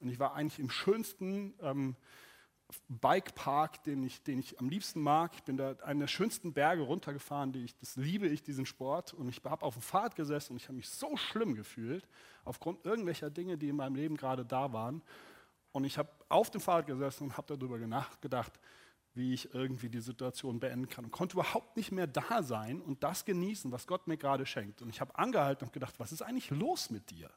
und 0.00 0.08
ich 0.08 0.18
war 0.18 0.34
eigentlich 0.34 0.60
im 0.60 0.70
schönsten 0.70 1.54
ähm, 1.60 1.96
Bikepark, 2.88 3.82
den 3.84 4.02
ich, 4.02 4.22
den 4.22 4.38
ich 4.38 4.60
am 4.60 4.68
liebsten 4.68 5.00
mag. 5.00 5.32
Ich 5.34 5.42
bin 5.42 5.56
da 5.56 5.74
einen 5.84 6.00
der 6.00 6.06
schönsten 6.06 6.52
Berge 6.52 6.82
runtergefahren, 6.82 7.52
die 7.52 7.64
ich, 7.64 7.76
das 7.76 7.96
liebe 7.96 8.26
ich, 8.28 8.42
diesen 8.42 8.66
Sport. 8.66 9.14
Und 9.14 9.28
ich 9.28 9.40
habe 9.44 9.64
auf 9.64 9.74
dem 9.74 9.82
Fahrrad 9.82 10.16
gesessen 10.16 10.52
und 10.52 10.58
ich 10.58 10.64
habe 10.64 10.76
mich 10.76 10.88
so 10.88 11.16
schlimm 11.16 11.54
gefühlt, 11.54 12.06
aufgrund 12.44 12.84
irgendwelcher 12.84 13.30
Dinge, 13.30 13.56
die 13.56 13.70
in 13.70 13.76
meinem 13.76 13.94
Leben 13.94 14.16
gerade 14.16 14.44
da 14.44 14.72
waren. 14.72 15.02
Und 15.72 15.84
ich 15.84 15.96
habe 15.96 16.10
auf 16.28 16.50
dem 16.50 16.60
Fahrrad 16.60 16.86
gesessen 16.86 17.24
und 17.24 17.36
habe 17.36 17.56
darüber 17.56 17.78
nachgedacht, 17.78 18.52
wie 19.14 19.34
ich 19.34 19.54
irgendwie 19.54 19.88
die 19.88 20.00
Situation 20.00 20.60
beenden 20.60 20.88
kann. 20.88 21.04
Und 21.04 21.10
konnte 21.10 21.34
überhaupt 21.34 21.76
nicht 21.76 21.92
mehr 21.92 22.06
da 22.06 22.42
sein 22.42 22.80
und 22.80 23.02
das 23.02 23.24
genießen, 23.24 23.72
was 23.72 23.86
Gott 23.86 24.06
mir 24.06 24.16
gerade 24.16 24.46
schenkt. 24.46 24.82
Und 24.82 24.90
ich 24.90 25.00
habe 25.00 25.16
angehalten 25.18 25.66
und 25.66 25.72
gedacht, 25.72 25.94
was 25.98 26.12
ist 26.12 26.22
eigentlich 26.22 26.50
los 26.50 26.90
mit 26.90 27.10
dir? 27.10 27.30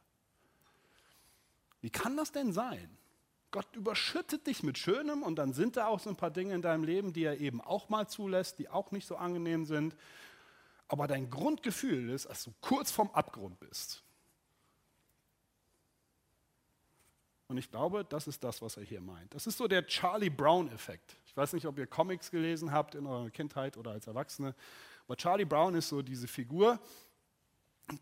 Wie 1.81 1.89
kann 1.89 2.15
das 2.15 2.31
denn 2.31 2.53
sein? 2.53 2.97
Gott 3.49 3.75
überschüttet 3.75 4.47
dich 4.47 4.63
mit 4.63 4.77
Schönem 4.77 5.23
und 5.23 5.35
dann 5.35 5.53
sind 5.53 5.75
da 5.75 5.87
auch 5.87 5.99
so 5.99 6.09
ein 6.09 6.15
paar 6.15 6.31
Dinge 6.31 6.53
in 6.53 6.61
deinem 6.61 6.83
Leben, 6.83 7.11
die 7.11 7.25
er 7.25 7.39
eben 7.39 7.59
auch 7.59 7.89
mal 7.89 8.07
zulässt, 8.07 8.59
die 8.59 8.69
auch 8.69 8.91
nicht 8.91 9.05
so 9.05 9.17
angenehm 9.17 9.65
sind. 9.65 9.95
Aber 10.87 11.07
dein 11.07 11.29
Grundgefühl 11.29 12.09
ist, 12.09 12.29
dass 12.29 12.45
du 12.45 12.53
kurz 12.61 12.91
vorm 12.91 13.09
Abgrund 13.11 13.59
bist. 13.59 14.03
Und 17.51 17.57
ich 17.57 17.69
glaube, 17.69 18.05
das 18.05 18.27
ist 18.27 18.41
das, 18.45 18.61
was 18.61 18.77
er 18.77 18.83
hier 18.83 19.01
meint. 19.01 19.35
Das 19.35 19.45
ist 19.45 19.57
so 19.57 19.67
der 19.67 19.85
Charlie 19.85 20.29
Brown-Effekt. 20.29 21.17
Ich 21.25 21.35
weiß 21.35 21.51
nicht, 21.51 21.65
ob 21.65 21.77
ihr 21.77 21.85
Comics 21.85 22.31
gelesen 22.31 22.71
habt 22.71 22.95
in 22.95 23.05
eurer 23.05 23.29
Kindheit 23.29 23.75
oder 23.75 23.91
als 23.91 24.07
Erwachsene, 24.07 24.55
aber 25.05 25.17
Charlie 25.17 25.43
Brown 25.43 25.75
ist 25.75 25.89
so 25.89 26.01
diese 26.01 26.29
Figur, 26.29 26.79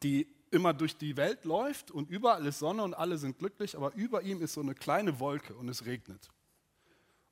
die 0.03 0.27
immer 0.51 0.71
durch 0.71 0.95
die 0.97 1.17
Welt 1.17 1.45
läuft 1.45 1.89
und 1.89 2.11
überall 2.11 2.45
ist 2.45 2.59
Sonne 2.59 2.83
und 2.83 2.93
alle 2.93 3.17
sind 3.17 3.39
glücklich, 3.39 3.75
aber 3.75 3.91
über 3.95 4.21
ihm 4.21 4.39
ist 4.43 4.53
so 4.53 4.61
eine 4.61 4.75
kleine 4.75 5.19
Wolke 5.19 5.55
und 5.55 5.67
es 5.67 5.83
regnet. 5.87 6.29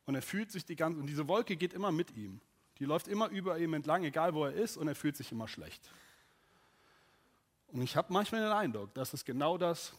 Und 0.07 0.15
er 0.15 0.23
fühlt 0.23 0.51
sich 0.51 0.65
die 0.65 0.75
ganze, 0.75 0.99
und 0.99 1.05
diese 1.05 1.27
Wolke 1.27 1.55
geht 1.55 1.75
immer 1.75 1.91
mit 1.91 2.17
ihm. 2.17 2.41
Die 2.79 2.85
läuft 2.85 3.07
immer 3.07 3.29
über 3.29 3.59
ihm 3.59 3.75
entlang, 3.75 4.03
egal 4.05 4.33
wo 4.33 4.43
er 4.45 4.53
ist, 4.53 4.75
und 4.75 4.87
er 4.87 4.95
fühlt 4.95 5.15
sich 5.15 5.31
immer 5.31 5.47
schlecht. 5.47 5.87
Und 7.67 7.83
ich 7.83 7.95
habe 7.95 8.11
manchmal 8.11 8.41
den 8.41 8.53
Eindruck, 8.53 8.91
das 8.95 9.13
ist 9.13 9.23
genau 9.23 9.59
das, 9.59 9.93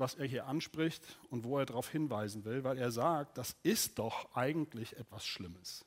was 0.00 0.14
er 0.14 0.26
hier 0.26 0.46
anspricht 0.46 1.02
und 1.28 1.44
wo 1.44 1.58
er 1.58 1.66
darauf 1.66 1.88
hinweisen 1.88 2.44
will, 2.44 2.64
weil 2.64 2.78
er 2.78 2.90
sagt, 2.90 3.38
das 3.38 3.54
ist 3.62 3.98
doch 3.98 4.34
eigentlich 4.34 4.96
etwas 4.96 5.26
Schlimmes. 5.26 5.84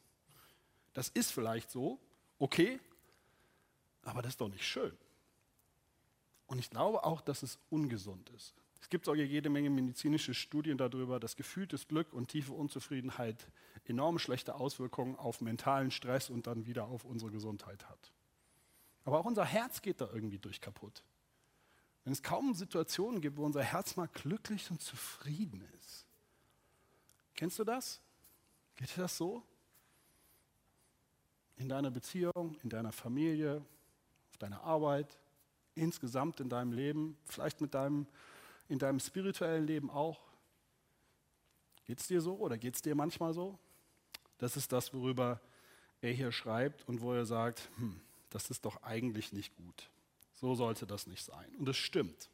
Das 0.93 1.09
ist 1.09 1.31
vielleicht 1.31 1.71
so, 1.71 1.99
okay, 2.39 2.79
aber 4.03 4.21
das 4.21 4.33
ist 4.33 4.41
doch 4.41 4.49
nicht 4.49 4.65
schön. 4.65 4.95
Und 6.45 6.59
ich 6.59 6.69
glaube 6.69 7.03
auch, 7.03 7.21
dass 7.21 7.43
es 7.43 7.57
ungesund 7.69 8.29
ist. 8.31 8.53
Es 8.79 8.89
gibt 8.89 9.07
auch 9.07 9.15
jede 9.15 9.49
Menge 9.49 9.69
medizinische 9.69 10.33
Studien 10.33 10.77
darüber, 10.77 11.19
dass 11.19 11.35
gefühltes 11.35 11.87
Glück 11.87 12.13
und 12.13 12.27
tiefe 12.27 12.53
Unzufriedenheit 12.53 13.47
enorm 13.85 14.19
schlechte 14.19 14.55
Auswirkungen 14.55 15.15
auf 15.15 15.41
mentalen 15.41 15.89
Stress 15.89 16.29
und 16.29 16.47
dann 16.47 16.65
wieder 16.65 16.85
auf 16.85 17.05
unsere 17.05 17.31
Gesundheit 17.31 17.89
hat. 17.89 18.11
Aber 19.05 19.19
auch 19.19 19.25
unser 19.25 19.45
Herz 19.45 19.81
geht 19.81 20.01
da 20.01 20.09
irgendwie 20.13 20.37
durch 20.37 20.61
kaputt. 20.61 21.03
Wenn 22.03 22.13
es 22.13 22.21
kaum 22.21 22.53
Situationen 22.53 23.21
gibt, 23.21 23.37
wo 23.37 23.45
unser 23.45 23.63
Herz 23.63 23.95
mal 23.95 24.07
glücklich 24.07 24.69
und 24.71 24.81
zufrieden 24.81 25.67
ist. 25.77 26.05
Kennst 27.35 27.59
du 27.59 27.63
das? 27.63 28.01
Geht 28.75 28.95
dir 28.95 29.01
das 29.01 29.17
so? 29.17 29.43
In 31.57 31.69
deiner 31.69 31.91
Beziehung, 31.91 32.57
in 32.63 32.69
deiner 32.69 32.91
Familie, 32.91 33.63
auf 34.31 34.37
deiner 34.37 34.61
Arbeit, 34.63 35.17
insgesamt 35.75 36.39
in 36.39 36.49
deinem 36.49 36.73
Leben, 36.73 37.17
vielleicht 37.25 37.61
mit 37.61 37.73
deinem, 37.73 38.07
in 38.67 38.79
deinem 38.79 38.99
spirituellen 38.99 39.65
Leben 39.65 39.89
auch. 39.89 40.19
Geht 41.85 41.99
es 41.99 42.07
dir 42.07 42.21
so 42.21 42.35
oder 42.35 42.57
geht 42.57 42.75
es 42.75 42.81
dir 42.81 42.95
manchmal 42.95 43.33
so? 43.33 43.57
Das 44.37 44.57
ist 44.57 44.71
das, 44.71 44.93
worüber 44.93 45.39
er 46.01 46.11
hier 46.11 46.31
schreibt 46.31 46.87
und 46.87 47.01
wo 47.01 47.13
er 47.13 47.25
sagt, 47.25 47.69
hm, 47.77 47.99
das 48.29 48.49
ist 48.49 48.65
doch 48.65 48.81
eigentlich 48.83 49.31
nicht 49.31 49.55
gut. 49.55 49.89
So 50.33 50.55
sollte 50.55 50.85
das 50.85 51.07
nicht 51.07 51.23
sein. 51.23 51.55
Und 51.57 51.69
es 51.69 51.77
stimmt. 51.77 52.29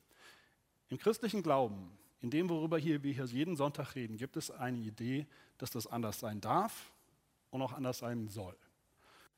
Im 0.89 0.97
christlichen 0.97 1.43
Glauben, 1.43 1.91
in 2.21 2.29
dem, 2.31 2.49
worüber 2.49 2.77
hier, 2.77 3.03
wir 3.03 3.13
hier 3.13 3.25
jeden 3.25 3.55
Sonntag 3.55 3.95
reden, 3.95 4.17
gibt 4.17 4.35
es 4.37 4.51
eine 4.51 4.77
Idee, 4.77 5.27
dass 5.57 5.71
das 5.71 5.87
anders 5.87 6.19
sein 6.19 6.41
darf 6.41 6.91
und 7.51 7.61
auch 7.61 7.73
anders 7.73 7.99
sein 7.99 8.27
soll. 8.27 8.55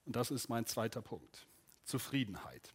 Und 0.06 0.16
das 0.16 0.32
ist 0.32 0.50
mein 0.50 0.66
zweiter 0.66 1.02
Punkt. 1.02 1.46
Zufriedenheit. 1.84 2.74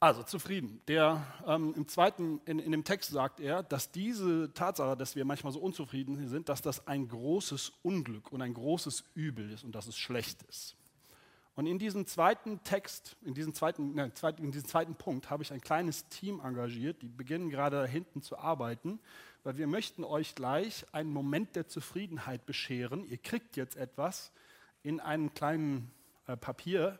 Also 0.00 0.22
zufrieden. 0.22 0.82
Der, 0.86 1.26
ähm, 1.46 1.72
im 1.76 1.88
zweiten, 1.88 2.40
in, 2.44 2.58
in 2.58 2.72
dem 2.72 2.84
Text 2.84 3.10
sagt 3.10 3.40
er, 3.40 3.62
dass 3.62 3.90
diese 3.90 4.52
Tatsache, 4.52 4.96
dass 4.98 5.16
wir 5.16 5.24
manchmal 5.24 5.52
so 5.52 5.60
unzufrieden 5.60 6.28
sind, 6.28 6.50
dass 6.50 6.60
das 6.60 6.86
ein 6.86 7.08
großes 7.08 7.72
Unglück 7.82 8.30
und 8.30 8.42
ein 8.42 8.52
großes 8.52 9.04
Übel 9.14 9.50
ist 9.50 9.64
und 9.64 9.74
dass 9.74 9.86
es 9.86 9.96
schlecht 9.96 10.42
ist. 10.42 10.76
Und 11.56 11.66
in 11.66 11.78
diesem 11.78 12.06
zweiten 12.06 12.62
Text, 12.64 13.16
in 13.22 13.34
diesem 13.34 13.54
zweiten, 13.54 13.94
nein, 13.94 14.12
in 14.38 14.50
diesem 14.50 14.68
zweiten 14.68 14.96
Punkt 14.96 15.30
habe 15.30 15.44
ich 15.44 15.52
ein 15.52 15.60
kleines 15.60 16.08
Team 16.08 16.40
engagiert, 16.40 17.00
die 17.02 17.08
beginnen 17.08 17.48
gerade 17.48 17.76
da 17.82 17.84
hinten 17.86 18.22
zu 18.22 18.38
arbeiten, 18.38 18.98
weil 19.44 19.56
wir 19.56 19.68
möchten 19.68 20.02
euch 20.02 20.34
gleich 20.34 20.84
einen 20.92 21.12
Moment 21.12 21.54
der 21.54 21.68
Zufriedenheit 21.68 22.44
bescheren. 22.44 23.04
Ihr 23.04 23.18
kriegt 23.18 23.56
jetzt 23.56 23.76
etwas 23.76 24.32
in 24.82 24.98
einem 24.98 25.32
kleinen 25.32 25.92
äh, 26.26 26.36
Papier. 26.36 26.98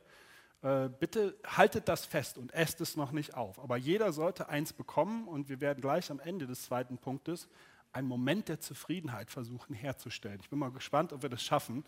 Äh, 0.62 0.88
bitte 1.00 1.36
haltet 1.44 1.88
das 1.88 2.04
fest 2.04 2.38
und 2.38 2.52
esst 2.54 2.80
es 2.80 2.96
noch 2.96 3.10
nicht 3.10 3.34
auf. 3.34 3.58
Aber 3.58 3.76
jeder 3.76 4.12
sollte 4.12 4.48
eins 4.48 4.72
bekommen 4.72 5.26
und 5.26 5.48
wir 5.48 5.60
werden 5.60 5.80
gleich 5.80 6.12
am 6.12 6.20
Ende 6.20 6.46
des 6.46 6.62
zweiten 6.62 6.96
Punktes 6.96 7.48
einen 7.92 8.08
Moment 8.08 8.48
der 8.48 8.60
Zufriedenheit 8.60 9.30
versuchen 9.30 9.74
herzustellen. 9.74 10.40
Ich 10.40 10.50
bin 10.50 10.58
mal 10.58 10.70
gespannt, 10.70 11.12
ob 11.12 11.22
wir 11.22 11.28
das 11.28 11.42
schaffen. 11.42 11.84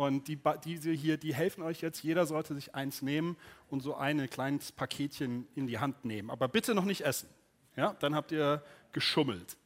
Und 0.00 0.28
die, 0.28 0.38
diese 0.64 0.92
hier, 0.92 1.18
die 1.18 1.34
helfen 1.34 1.62
euch 1.62 1.82
jetzt. 1.82 2.02
Jeder 2.02 2.24
sollte 2.24 2.54
sich 2.54 2.74
eins 2.74 3.02
nehmen 3.02 3.36
und 3.68 3.82
so 3.82 3.96
ein 3.96 4.30
kleines 4.30 4.72
Paketchen 4.72 5.46
in 5.54 5.66
die 5.66 5.78
Hand 5.78 6.06
nehmen. 6.06 6.30
Aber 6.30 6.48
bitte 6.48 6.74
noch 6.74 6.86
nicht 6.86 7.02
essen. 7.02 7.28
Ja, 7.76 7.92
dann 8.00 8.14
habt 8.14 8.32
ihr 8.32 8.64
geschummelt. 8.92 9.58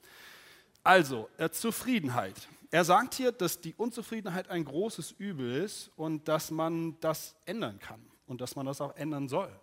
Also, 0.82 1.28
äh, 1.36 1.50
Zufriedenheit. 1.50 2.48
Er 2.72 2.84
sagt 2.84 3.14
hier, 3.14 3.30
dass 3.30 3.60
die 3.60 3.74
Unzufriedenheit 3.74 4.50
ein 4.50 4.64
großes 4.64 5.12
Übel 5.18 5.62
ist 5.62 5.92
und 5.94 6.26
dass 6.26 6.50
man 6.50 6.98
das 6.98 7.36
ändern 7.46 7.78
kann 7.78 8.04
und 8.26 8.40
dass 8.40 8.56
man 8.56 8.66
das 8.66 8.80
auch 8.80 8.96
ändern 8.96 9.28
soll. 9.28 9.56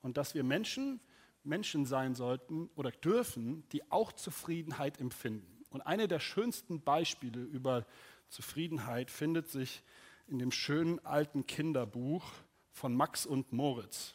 Und 0.00 0.16
dass 0.16 0.34
wir 0.34 0.42
Menschen 0.42 1.00
Menschen 1.44 1.84
sein 1.84 2.14
sollten 2.14 2.70
oder 2.76 2.92
dürfen, 2.92 3.62
die 3.72 3.82
auch 3.92 4.12
Zufriedenheit 4.12 5.00
empfinden. 5.00 5.64
Und 5.68 5.82
eine 5.82 6.08
der 6.08 6.18
schönsten 6.18 6.80
Beispiele 6.80 7.42
über 7.42 7.84
Zufriedenheit 8.28 9.10
findet 9.10 9.48
sich 9.48 9.82
in 10.26 10.38
dem 10.38 10.52
schönen 10.52 11.04
alten 11.04 11.46
Kinderbuch 11.46 12.24
von 12.72 12.94
Max 12.94 13.26
und 13.26 13.52
Moritz. 13.52 14.14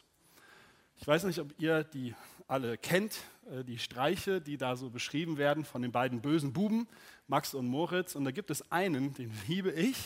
Ich 0.96 1.06
weiß 1.06 1.24
nicht, 1.24 1.40
ob 1.40 1.52
ihr 1.58 1.84
die 1.84 2.14
alle 2.46 2.78
kennt, 2.78 3.18
äh, 3.50 3.64
die 3.64 3.78
Streiche, 3.78 4.40
die 4.40 4.56
da 4.56 4.76
so 4.76 4.90
beschrieben 4.90 5.38
werden 5.38 5.64
von 5.64 5.82
den 5.82 5.92
beiden 5.92 6.20
bösen 6.20 6.52
Buben, 6.52 6.88
Max 7.26 7.54
und 7.54 7.66
Moritz. 7.66 8.14
Und 8.14 8.24
da 8.24 8.30
gibt 8.30 8.50
es 8.50 8.70
einen, 8.70 9.12
den 9.14 9.32
liebe 9.48 9.72
ich, 9.72 9.96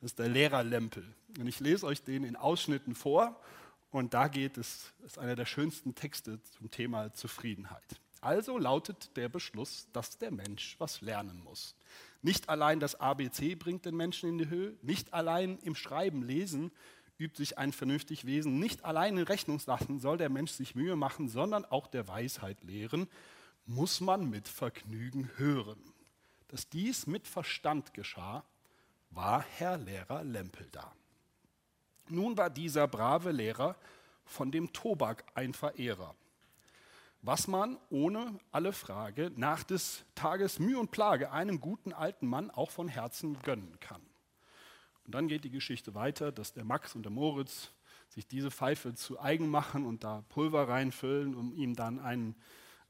das 0.00 0.12
ist 0.12 0.18
der 0.18 0.28
Lehrer 0.28 0.62
Lempel. 0.62 1.04
Und 1.38 1.46
ich 1.46 1.60
lese 1.60 1.86
euch 1.86 2.02
den 2.02 2.24
in 2.24 2.36
Ausschnitten 2.36 2.94
vor. 2.94 3.40
Und 3.90 4.14
da 4.14 4.28
geht 4.28 4.56
es, 4.56 4.92
ist 5.04 5.18
einer 5.18 5.34
der 5.34 5.46
schönsten 5.46 5.94
Texte 5.94 6.40
zum 6.42 6.70
Thema 6.70 7.12
Zufriedenheit. 7.12 8.00
Also 8.20 8.56
lautet 8.56 9.16
der 9.16 9.28
Beschluss, 9.28 9.88
dass 9.92 10.16
der 10.18 10.30
Mensch 10.30 10.76
was 10.78 11.00
lernen 11.00 11.42
muss. 11.42 11.74
Nicht 12.22 12.48
allein 12.48 12.80
das 12.80 13.00
ABC 13.00 13.54
bringt 13.54 13.86
den 13.86 13.96
Menschen 13.96 14.28
in 14.28 14.38
die 14.38 14.48
Höhe, 14.48 14.76
nicht 14.82 15.14
allein 15.14 15.58
im 15.58 15.74
Schreiben, 15.74 16.22
Lesen 16.22 16.70
übt 17.18 17.36
sich 17.36 17.58
ein 17.58 17.72
vernünftig 17.72 18.24
Wesen, 18.24 18.58
nicht 18.58 18.84
allein 18.84 19.18
in 19.18 19.24
Rechnungslachen 19.24 20.00
soll 20.00 20.16
der 20.16 20.30
Mensch 20.30 20.52
sich 20.52 20.74
Mühe 20.74 20.96
machen, 20.96 21.28
sondern 21.28 21.64
auch 21.66 21.86
der 21.86 22.08
Weisheit 22.08 22.62
lehren, 22.62 23.08
muss 23.66 24.00
man 24.00 24.28
mit 24.28 24.48
Vergnügen 24.48 25.30
hören. 25.36 25.80
Dass 26.48 26.68
dies 26.68 27.06
mit 27.06 27.28
Verstand 27.28 27.94
geschah, 27.94 28.44
war 29.10 29.42
Herr 29.42 29.76
Lehrer 29.76 30.24
Lempel 30.24 30.66
da. 30.72 30.92
Nun 32.08 32.36
war 32.36 32.50
dieser 32.50 32.88
brave 32.88 33.32
Lehrer 33.32 33.76
von 34.24 34.50
dem 34.50 34.72
Tobak 34.72 35.24
ein 35.34 35.52
Verehrer 35.52 36.14
was 37.22 37.48
man 37.48 37.78
ohne 37.90 38.38
alle 38.50 38.72
Frage 38.72 39.30
nach 39.36 39.62
des 39.62 40.04
Tages 40.14 40.58
Mühe 40.58 40.78
und 40.78 40.90
Plage 40.90 41.32
einem 41.32 41.60
guten 41.60 41.92
alten 41.92 42.26
Mann 42.26 42.50
auch 42.50 42.70
von 42.70 42.88
Herzen 42.88 43.38
gönnen 43.42 43.78
kann. 43.80 44.02
Und 45.04 45.14
dann 45.14 45.28
geht 45.28 45.44
die 45.44 45.50
Geschichte 45.50 45.94
weiter, 45.94 46.32
dass 46.32 46.52
der 46.52 46.64
Max 46.64 46.94
und 46.94 47.02
der 47.02 47.12
Moritz 47.12 47.72
sich 48.08 48.26
diese 48.26 48.50
Pfeife 48.50 48.94
zu 48.94 49.20
eigen 49.20 49.48
machen 49.48 49.86
und 49.86 50.04
da 50.04 50.22
Pulver 50.28 50.68
reinfüllen, 50.68 51.34
um 51.34 51.52
ihm 51.52 51.74
dann 51.74 51.98
einen 51.98 52.36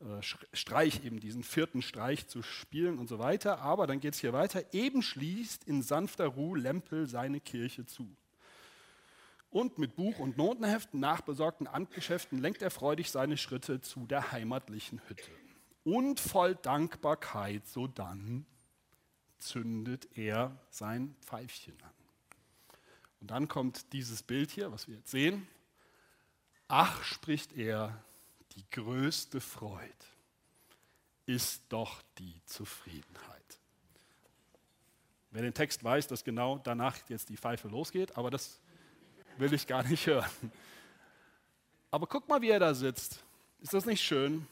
äh, 0.00 0.22
Streich, 0.52 1.04
eben 1.04 1.20
diesen 1.20 1.42
vierten 1.42 1.82
Streich 1.82 2.26
zu 2.26 2.42
spielen 2.42 2.98
und 2.98 3.08
so 3.08 3.18
weiter. 3.18 3.60
Aber 3.60 3.86
dann 3.86 4.00
geht 4.00 4.14
es 4.14 4.20
hier 4.20 4.32
weiter. 4.32 4.72
Eben 4.72 5.02
schließt 5.02 5.64
in 5.64 5.82
sanfter 5.82 6.26
Ruhe 6.26 6.58
Lempel 6.58 7.06
seine 7.06 7.40
Kirche 7.40 7.84
zu 7.84 8.16
und 9.50 9.78
mit 9.78 9.96
Buch- 9.96 10.18
und 10.18 10.36
Notenheften 10.36 11.00
nach 11.00 11.22
besorgten 11.22 11.66
Amtgeschäften 11.66 12.38
lenkt 12.38 12.62
er 12.62 12.70
freudig 12.70 13.10
seine 13.10 13.36
Schritte 13.36 13.80
zu 13.80 14.06
der 14.06 14.32
heimatlichen 14.32 15.00
Hütte. 15.08 15.30
Und 15.84 16.20
voll 16.20 16.54
Dankbarkeit 16.54 17.66
sodann 17.66 18.46
zündet 19.38 20.08
er 20.16 20.56
sein 20.70 21.16
Pfeifchen 21.22 21.76
an. 21.82 21.90
Und 23.20 23.30
dann 23.30 23.48
kommt 23.48 23.92
dieses 23.92 24.22
Bild 24.22 24.50
hier, 24.50 24.72
was 24.72 24.88
wir 24.88 24.96
jetzt 24.96 25.10
sehen. 25.10 25.46
Ach, 26.68 27.02
spricht 27.02 27.56
er, 27.56 28.02
die 28.52 28.64
größte 28.70 29.40
Freude 29.40 29.90
ist 31.26 31.62
doch 31.68 32.02
die 32.18 32.40
Zufriedenheit. 32.44 33.58
Wer 35.32 35.42
den 35.42 35.54
Text 35.54 35.84
weiß, 35.84 36.08
dass 36.08 36.24
genau 36.24 36.58
danach 36.58 36.96
jetzt 37.08 37.28
die 37.28 37.36
Pfeife 37.36 37.68
losgeht, 37.68 38.16
aber 38.16 38.30
das 38.30 38.60
will 39.40 39.52
ich 39.52 39.66
gar 39.66 39.82
nicht 39.82 40.06
hören. 40.06 40.30
Aber 41.90 42.06
guck 42.06 42.28
mal, 42.28 42.40
wie 42.40 42.50
er 42.50 42.60
da 42.60 42.74
sitzt. 42.74 43.24
Ist 43.60 43.74
das 43.74 43.84
nicht 43.84 44.02
schön? 44.02 44.46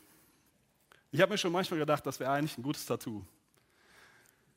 Ich 1.10 1.20
habe 1.20 1.32
mir 1.32 1.38
schon 1.38 1.52
manchmal 1.52 1.80
gedacht, 1.80 2.04
das 2.06 2.18
wäre 2.20 2.32
eigentlich 2.32 2.58
ein 2.58 2.62
gutes 2.62 2.84
Tattoo. 2.84 3.24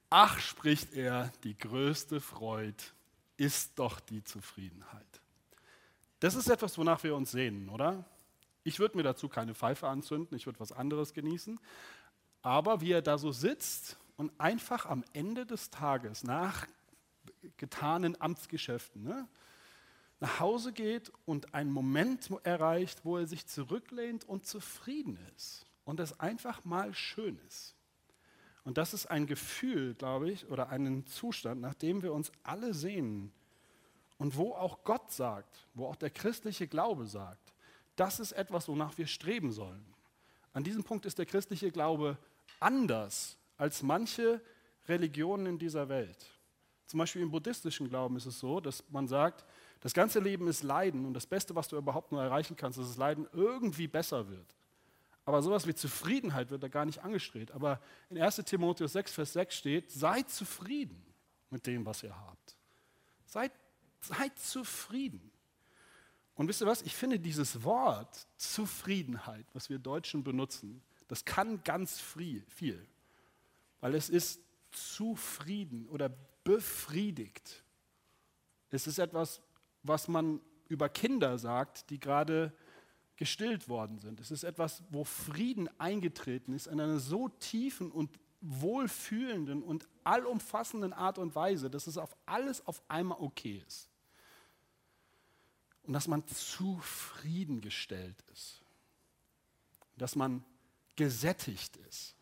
Ach, 0.10 0.40
spricht 0.40 0.94
er, 0.94 1.32
die 1.44 1.58
größte 1.58 2.20
Freude 2.20 2.84
ist 3.38 3.80
doch 3.80 4.00
die 4.00 4.24
Zufriedenheit. 4.24 5.22
Das 6.20 6.36
ist 6.36 6.50
etwas, 6.50 6.78
wonach 6.78 7.04
wir 7.04 7.16
uns 7.16 7.32
sehnen, 7.32 7.70
oder? 7.70 8.04
Ich 8.64 8.80
würde 8.80 8.98
mir 8.98 9.04
dazu 9.04 9.30
keine 9.30 9.56
Pfeife 9.56 9.88
anzünden, 9.88 10.36
ich 10.36 10.46
würde 10.46 10.60
was 10.60 10.72
anderes 10.72 11.14
genießen. 11.14 11.60
Aber 12.42 12.82
wie 12.82 12.92
er 12.92 13.02
da 13.02 13.18
so 13.18 13.32
sitzt 13.32 13.98
und 14.18 14.32
einfach 14.40 14.86
am 14.86 15.04
Ende 15.14 15.46
des 15.46 15.70
Tages 15.70 16.24
nach 16.24 16.68
getanen 17.58 18.20
Amtsgeschäften, 18.20 19.04
ne, 19.04 19.28
nach 20.22 20.40
Hause 20.40 20.72
geht 20.72 21.12
und 21.26 21.54
einen 21.56 21.72
Moment 21.72 22.30
erreicht, 22.44 23.04
wo 23.04 23.18
er 23.18 23.26
sich 23.26 23.48
zurücklehnt 23.48 24.24
und 24.24 24.46
zufrieden 24.46 25.18
ist 25.36 25.66
und 25.84 26.00
es 26.00 26.18
einfach 26.20 26.64
mal 26.64 26.94
schön 26.94 27.40
ist. 27.48 27.76
Und 28.64 28.78
das 28.78 28.94
ist 28.94 29.08
ein 29.08 29.26
Gefühl, 29.26 29.96
glaube 29.96 30.30
ich, 30.30 30.48
oder 30.48 30.70
einen 30.70 31.08
Zustand, 31.08 31.60
nach 31.60 31.74
dem 31.74 32.04
wir 32.04 32.14
uns 32.14 32.32
alle 32.44 32.76
sehnen 32.76 33.34
und 34.20 34.38
wo 34.38 34.54
auch 34.54 34.84
Gott 34.84 35.12
sagt, 35.12 35.68
wo 35.74 35.88
auch 35.88 35.96
der 35.96 36.12
christliche 36.12 36.68
Glaube 36.68 37.08
sagt, 37.08 37.52
das 37.96 38.20
ist 38.20 38.34
etwas, 38.34 38.68
wonach 38.68 38.96
wir 39.00 39.08
streben 39.08 39.52
sollen. 39.52 39.84
An 40.54 40.64
diesem 40.64 40.84
Punkt 40.84 41.08
ist 41.08 41.18
der 41.18 41.26
christliche 41.26 41.72
Glaube 41.72 42.20
anders 42.60 43.38
als 43.58 43.82
manche 43.82 44.40
Religionen 44.88 45.48
in 45.48 45.58
dieser 45.58 45.90
Welt. 45.90 46.28
Zum 46.86 47.00
Beispiel 47.00 47.24
im 47.24 47.32
buddhistischen 47.32 47.90
Glauben 47.90 48.18
ist 48.18 48.28
es 48.28 48.40
so, 48.40 48.60
dass 48.60 48.84
man 48.90 49.08
sagt, 49.08 49.46
das 49.82 49.94
ganze 49.94 50.20
Leben 50.20 50.48
ist 50.48 50.64
Leiden 50.64 51.06
und 51.06 51.14
das 51.14 51.26
Beste, 51.26 51.56
was 51.56 51.68
du 51.68 51.76
überhaupt 51.76 52.12
nur 52.12 52.22
erreichen 52.24 52.56
kannst, 52.56 52.78
ist, 52.78 52.84
dass 52.84 52.92
das 52.92 52.98
Leiden 52.98 53.28
irgendwie 53.34 53.88
besser 53.88 54.30
wird. 54.30 54.56
Aber 55.26 55.42
sowas 55.42 55.68
wie 55.68 55.76
Zufriedenheit 55.76 56.50
wird 56.52 56.64
da 56.64 56.68
gar 56.68 56.86
nicht 56.86 57.04
angestrebt. 57.04 57.52
Aber 57.52 57.82
in 58.10 58.22
1 58.22 58.38
Timotheus 58.38 58.94
6, 58.94 59.14
Vers 59.14 59.34
6 59.34 59.56
steht, 59.56 59.92
seid 59.92 60.30
zufrieden 60.30 61.04
mit 61.50 61.66
dem, 61.68 61.86
was 61.86 62.04
ihr 62.04 62.16
habt. 62.16 62.56
Seid, 63.26 63.52
seid 64.00 64.38
zufrieden. 64.38 65.32
Und 66.36 66.48
wisst 66.48 66.62
ihr 66.62 66.68
was? 66.68 66.82
Ich 66.84 66.96
finde 66.96 67.20
dieses 67.20 67.64
Wort 67.64 68.28
Zufriedenheit, 68.38 69.46
was 69.54 69.70
wir 69.70 69.80
Deutschen 69.80 70.24
benutzen, 70.24 70.82
das 71.08 71.26
kann 71.26 71.64
ganz 71.64 72.00
viel. 72.00 72.88
Weil 73.80 73.96
es 73.96 74.10
ist 74.10 74.42
zufrieden 74.72 75.88
oder 75.90 76.10
befriedigt. 76.44 77.64
Es 78.70 78.88
ist 78.88 78.98
etwas, 78.98 79.42
was 79.84 80.08
man 80.08 80.42
über 80.68 80.90
Kinder 80.90 81.38
sagt, 81.38 81.90
die 81.90 82.00
gerade 82.00 82.54
gestillt 83.18 83.70
worden 83.70 84.00
sind. 84.00 84.20
Es 84.20 84.32
ist 84.32 84.44
etwas, 84.44 84.84
wo 84.90 85.04
Frieden 85.04 85.70
eingetreten 85.80 86.54
ist 86.54 86.68
in 86.68 86.80
einer 86.80 87.00
so 87.00 87.30
tiefen 87.30 87.92
und 87.92 88.10
wohlfühlenden 88.42 89.62
und 89.62 89.88
allumfassenden 90.04 90.94
Art 90.94 91.20
und 91.20 91.36
Weise, 91.36 91.70
dass 91.70 91.86
es 91.88 91.98
auf 91.98 92.16
alles 92.26 92.66
auf 92.66 92.82
einmal 92.88 93.20
okay 93.22 93.64
ist. 93.68 93.88
Und 95.84 95.94
dass 95.94 96.08
man 96.08 96.26
zufriedengestellt 96.26 98.24
ist. 98.34 98.62
Dass 99.98 100.16
man 100.16 100.44
gesättigt 100.96 101.78
ist. 101.78 102.16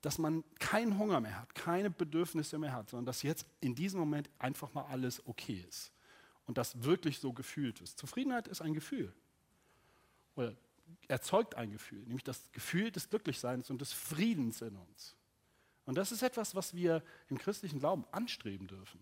Dass 0.00 0.18
man 0.18 0.42
keinen 0.58 0.98
Hunger 0.98 1.20
mehr 1.20 1.38
hat, 1.40 1.54
keine 1.54 1.90
Bedürfnisse 1.90 2.58
mehr 2.58 2.72
hat, 2.72 2.90
sondern 2.90 3.06
dass 3.06 3.22
jetzt 3.22 3.46
in 3.60 3.76
diesem 3.76 4.00
Moment 4.00 4.28
einfach 4.40 4.74
mal 4.74 4.86
alles 4.86 5.24
okay 5.26 5.64
ist. 5.68 5.92
Und 6.52 6.58
das 6.58 6.84
wirklich 6.84 7.18
so 7.18 7.32
gefühlt 7.32 7.80
ist. 7.80 7.96
Zufriedenheit 7.96 8.46
ist 8.46 8.60
ein 8.60 8.74
Gefühl 8.74 9.10
oder 10.36 10.54
erzeugt 11.08 11.54
ein 11.54 11.70
Gefühl, 11.70 12.00
nämlich 12.00 12.24
das 12.24 12.52
Gefühl 12.52 12.90
des 12.90 13.08
Glücklichseins 13.08 13.70
und 13.70 13.80
des 13.80 13.94
Friedens 13.94 14.60
in 14.60 14.76
uns. 14.76 15.16
Und 15.86 15.96
das 15.96 16.12
ist 16.12 16.20
etwas, 16.22 16.54
was 16.54 16.74
wir 16.74 17.02
im 17.30 17.38
christlichen 17.38 17.78
Glauben 17.78 18.04
anstreben 18.12 18.66
dürfen. 18.66 19.00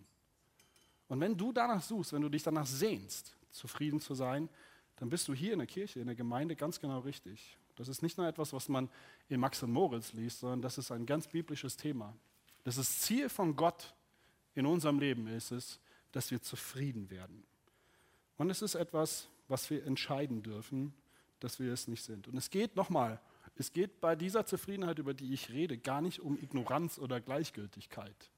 Und 1.08 1.18
wenn 1.18 1.36
du 1.36 1.50
danach 1.50 1.82
suchst, 1.82 2.12
wenn 2.12 2.22
du 2.22 2.28
dich 2.28 2.44
danach 2.44 2.66
sehnst, 2.66 3.36
zufrieden 3.50 4.00
zu 4.00 4.14
sein, 4.14 4.48
dann 4.94 5.08
bist 5.08 5.26
du 5.26 5.34
hier 5.34 5.54
in 5.54 5.58
der 5.58 5.66
Kirche, 5.66 5.98
in 5.98 6.06
der 6.06 6.14
Gemeinde 6.14 6.54
ganz 6.54 6.78
genau 6.78 7.00
richtig. 7.00 7.58
Das 7.74 7.88
ist 7.88 8.00
nicht 8.00 8.16
nur 8.16 8.28
etwas, 8.28 8.52
was 8.52 8.68
man 8.68 8.88
in 9.28 9.40
Max 9.40 9.60
und 9.64 9.72
Moritz 9.72 10.12
liest, 10.12 10.38
sondern 10.38 10.62
das 10.62 10.78
ist 10.78 10.92
ein 10.92 11.04
ganz 11.04 11.26
biblisches 11.26 11.76
Thema. 11.76 12.14
Das, 12.62 12.76
das 12.76 13.00
Ziel 13.00 13.28
von 13.28 13.56
Gott 13.56 13.92
in 14.54 14.66
unserem 14.66 15.00
Leben 15.00 15.26
ist 15.26 15.50
es, 15.50 15.80
dass 16.12 16.30
wir 16.30 16.42
zufrieden 16.42 17.10
werden. 17.10 17.44
Und 18.36 18.50
es 18.50 18.62
ist 18.62 18.74
etwas, 18.74 19.28
was 19.48 19.70
wir 19.70 19.84
entscheiden 19.84 20.42
dürfen 20.42 20.94
dass 21.40 21.58
wir 21.58 21.72
es 21.72 21.88
nicht 21.88 22.04
sind. 22.04 22.28
Und 22.28 22.36
es 22.36 22.50
geht 22.50 22.76
nochmal, 22.76 23.20
es 23.56 23.72
geht 23.72 24.00
bei 24.00 24.14
dieser 24.14 24.46
Zufriedenheit, 24.46 24.98
über 24.98 25.14
die 25.14 25.32
ich 25.32 25.50
rede, 25.50 25.76
gar 25.76 26.00
nicht 26.00 26.20
um 26.20 26.38
Ignoranz 26.38 26.98
oder 26.98 27.20
Gleichgültigkeit. 27.20 28.30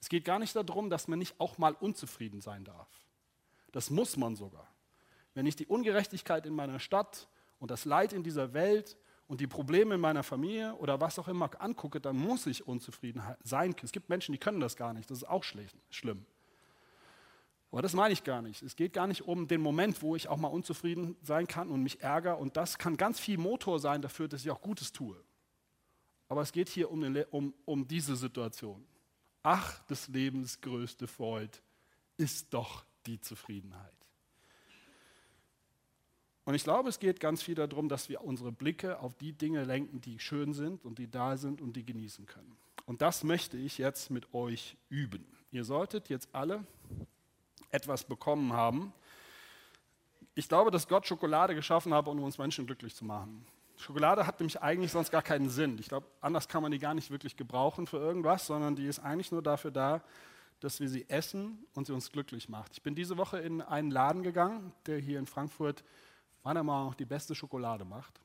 Es 0.00 0.08
geht 0.08 0.24
gar 0.24 0.38
nicht 0.38 0.56
darum, 0.56 0.90
dass 0.90 1.06
man 1.06 1.18
nicht 1.18 1.38
auch 1.38 1.58
mal 1.58 1.74
unzufrieden 1.74 2.40
sein 2.40 2.64
darf. 2.64 2.88
Das 3.70 3.90
muss 3.90 4.16
man 4.16 4.34
sogar. 4.34 4.66
Wenn 5.34 5.46
ich 5.46 5.56
die 5.56 5.66
Ungerechtigkeit 5.66 6.44
in 6.44 6.54
meiner 6.54 6.80
Stadt 6.80 7.28
und 7.60 7.70
das 7.70 7.84
Leid 7.84 8.12
in 8.12 8.22
dieser 8.22 8.52
Welt 8.52 8.96
und 9.28 9.40
die 9.40 9.46
Probleme 9.46 9.94
in 9.94 10.00
meiner 10.00 10.22
Familie 10.22 10.74
oder 10.74 11.00
was 11.00 11.18
auch 11.18 11.28
immer 11.28 11.48
angucke, 11.60 12.00
dann 12.00 12.16
muss 12.16 12.46
ich 12.46 12.66
unzufrieden 12.66 13.22
sein. 13.44 13.74
Es 13.82 13.92
gibt 13.92 14.08
Menschen, 14.08 14.32
die 14.32 14.38
können 14.38 14.60
das 14.60 14.76
gar 14.76 14.92
nicht. 14.92 15.10
Das 15.10 15.18
ist 15.18 15.28
auch 15.28 15.44
schlimm. 15.44 16.26
Aber 17.72 17.80
das 17.80 17.94
meine 17.94 18.12
ich 18.12 18.22
gar 18.22 18.42
nicht. 18.42 18.62
Es 18.62 18.76
geht 18.76 18.92
gar 18.92 19.06
nicht 19.06 19.22
um 19.22 19.48
den 19.48 19.62
Moment, 19.62 20.02
wo 20.02 20.14
ich 20.14 20.28
auch 20.28 20.36
mal 20.36 20.48
unzufrieden 20.48 21.16
sein 21.22 21.46
kann 21.48 21.70
und 21.70 21.82
mich 21.82 22.02
ärgere. 22.02 22.36
Und 22.36 22.58
das 22.58 22.76
kann 22.76 22.98
ganz 22.98 23.18
viel 23.18 23.38
Motor 23.38 23.80
sein 23.80 24.02
dafür, 24.02 24.28
dass 24.28 24.42
ich 24.42 24.50
auch 24.50 24.60
Gutes 24.60 24.92
tue. 24.92 25.16
Aber 26.28 26.42
es 26.42 26.52
geht 26.52 26.68
hier 26.68 26.90
um, 26.90 27.00
den, 27.00 27.24
um, 27.30 27.54
um 27.64 27.88
diese 27.88 28.14
Situation. 28.14 28.84
Ach, 29.42 29.80
des 29.86 30.08
Lebens 30.08 30.60
größte 30.60 31.08
Freude 31.08 31.58
ist 32.18 32.52
doch 32.52 32.84
die 33.06 33.18
Zufriedenheit. 33.20 33.90
Und 36.44 36.54
ich 36.54 36.64
glaube, 36.64 36.90
es 36.90 36.98
geht 36.98 37.20
ganz 37.20 37.42
viel 37.42 37.54
darum, 37.54 37.88
dass 37.88 38.10
wir 38.10 38.22
unsere 38.22 38.52
Blicke 38.52 39.00
auf 39.00 39.14
die 39.14 39.32
Dinge 39.32 39.64
lenken, 39.64 40.02
die 40.02 40.18
schön 40.18 40.52
sind 40.52 40.84
und 40.84 40.98
die 40.98 41.10
da 41.10 41.38
sind 41.38 41.62
und 41.62 41.74
die 41.74 41.86
genießen 41.86 42.26
können. 42.26 42.54
Und 42.84 43.00
das 43.00 43.24
möchte 43.24 43.56
ich 43.56 43.78
jetzt 43.78 44.10
mit 44.10 44.34
euch 44.34 44.76
üben. 44.90 45.24
Ihr 45.52 45.64
solltet 45.64 46.10
jetzt 46.10 46.34
alle 46.34 46.66
etwas 47.72 48.04
bekommen 48.04 48.52
haben. 48.52 48.92
Ich 50.34 50.48
glaube, 50.48 50.70
dass 50.70 50.88
Gott 50.88 51.06
Schokolade 51.06 51.54
geschaffen 51.54 51.92
hat, 51.92 52.06
um 52.06 52.22
uns 52.22 52.38
Menschen 52.38 52.66
glücklich 52.66 52.94
zu 52.94 53.04
machen. 53.04 53.44
Schokolade 53.76 54.26
hat 54.26 54.38
nämlich 54.38 54.62
eigentlich 54.62 54.92
sonst 54.92 55.10
gar 55.10 55.22
keinen 55.22 55.50
Sinn. 55.50 55.76
Ich 55.78 55.88
glaube, 55.88 56.06
anders 56.20 56.48
kann 56.48 56.62
man 56.62 56.70
die 56.70 56.78
gar 56.78 56.94
nicht 56.94 57.10
wirklich 57.10 57.36
gebrauchen 57.36 57.86
für 57.86 57.98
irgendwas, 57.98 58.46
sondern 58.46 58.76
die 58.76 58.86
ist 58.86 59.00
eigentlich 59.00 59.32
nur 59.32 59.42
dafür 59.42 59.70
da, 59.72 60.02
dass 60.60 60.78
wir 60.78 60.88
sie 60.88 61.08
essen 61.08 61.66
und 61.74 61.88
sie 61.88 61.92
uns 61.92 62.12
glücklich 62.12 62.48
macht. 62.48 62.72
Ich 62.72 62.82
bin 62.82 62.94
diese 62.94 63.16
Woche 63.16 63.38
in 63.38 63.60
einen 63.60 63.90
Laden 63.90 64.22
gegangen, 64.22 64.72
der 64.86 64.98
hier 64.98 65.18
in 65.18 65.26
Frankfurt 65.26 65.82
meiner 66.44 66.62
Meinung 66.62 66.88
nach 66.90 66.94
die 66.94 67.04
beste 67.04 67.34
Schokolade 67.34 67.84
macht 67.84 68.20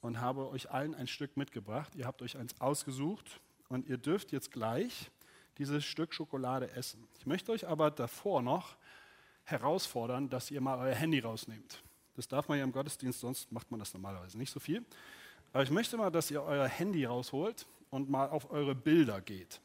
und 0.00 0.20
habe 0.20 0.48
euch 0.50 0.70
allen 0.70 0.94
ein 0.94 1.08
Stück 1.08 1.36
mitgebracht. 1.36 1.94
Ihr 1.96 2.06
habt 2.06 2.22
euch 2.22 2.36
eins 2.36 2.60
ausgesucht 2.60 3.40
und 3.68 3.86
ihr 3.86 3.98
dürft 3.98 4.30
jetzt 4.32 4.52
gleich 4.52 5.10
dieses 5.58 5.84
Stück 5.84 6.14
Schokolade 6.14 6.70
essen. 6.72 7.06
Ich 7.18 7.26
möchte 7.26 7.52
euch 7.52 7.66
aber 7.66 7.90
davor 7.90 8.42
noch 8.42 8.76
herausfordern, 9.44 10.28
dass 10.28 10.50
ihr 10.50 10.60
mal 10.60 10.78
euer 10.78 10.94
Handy 10.94 11.20
rausnehmt. 11.20 11.82
Das 12.16 12.28
darf 12.28 12.48
man 12.48 12.58
ja 12.58 12.64
im 12.64 12.72
Gottesdienst, 12.72 13.20
sonst 13.20 13.50
macht 13.52 13.70
man 13.70 13.80
das 13.80 13.92
normalerweise 13.92 14.38
nicht 14.38 14.50
so 14.50 14.60
viel. 14.60 14.84
Aber 15.52 15.62
ich 15.62 15.70
möchte 15.70 15.96
mal, 15.96 16.10
dass 16.10 16.30
ihr 16.30 16.42
euer 16.42 16.66
Handy 16.66 17.04
rausholt 17.04 17.66
und 17.90 18.08
mal 18.08 18.28
auf 18.28 18.50
eure 18.50 18.74
Bilder 18.74 19.20
geht. 19.20 19.60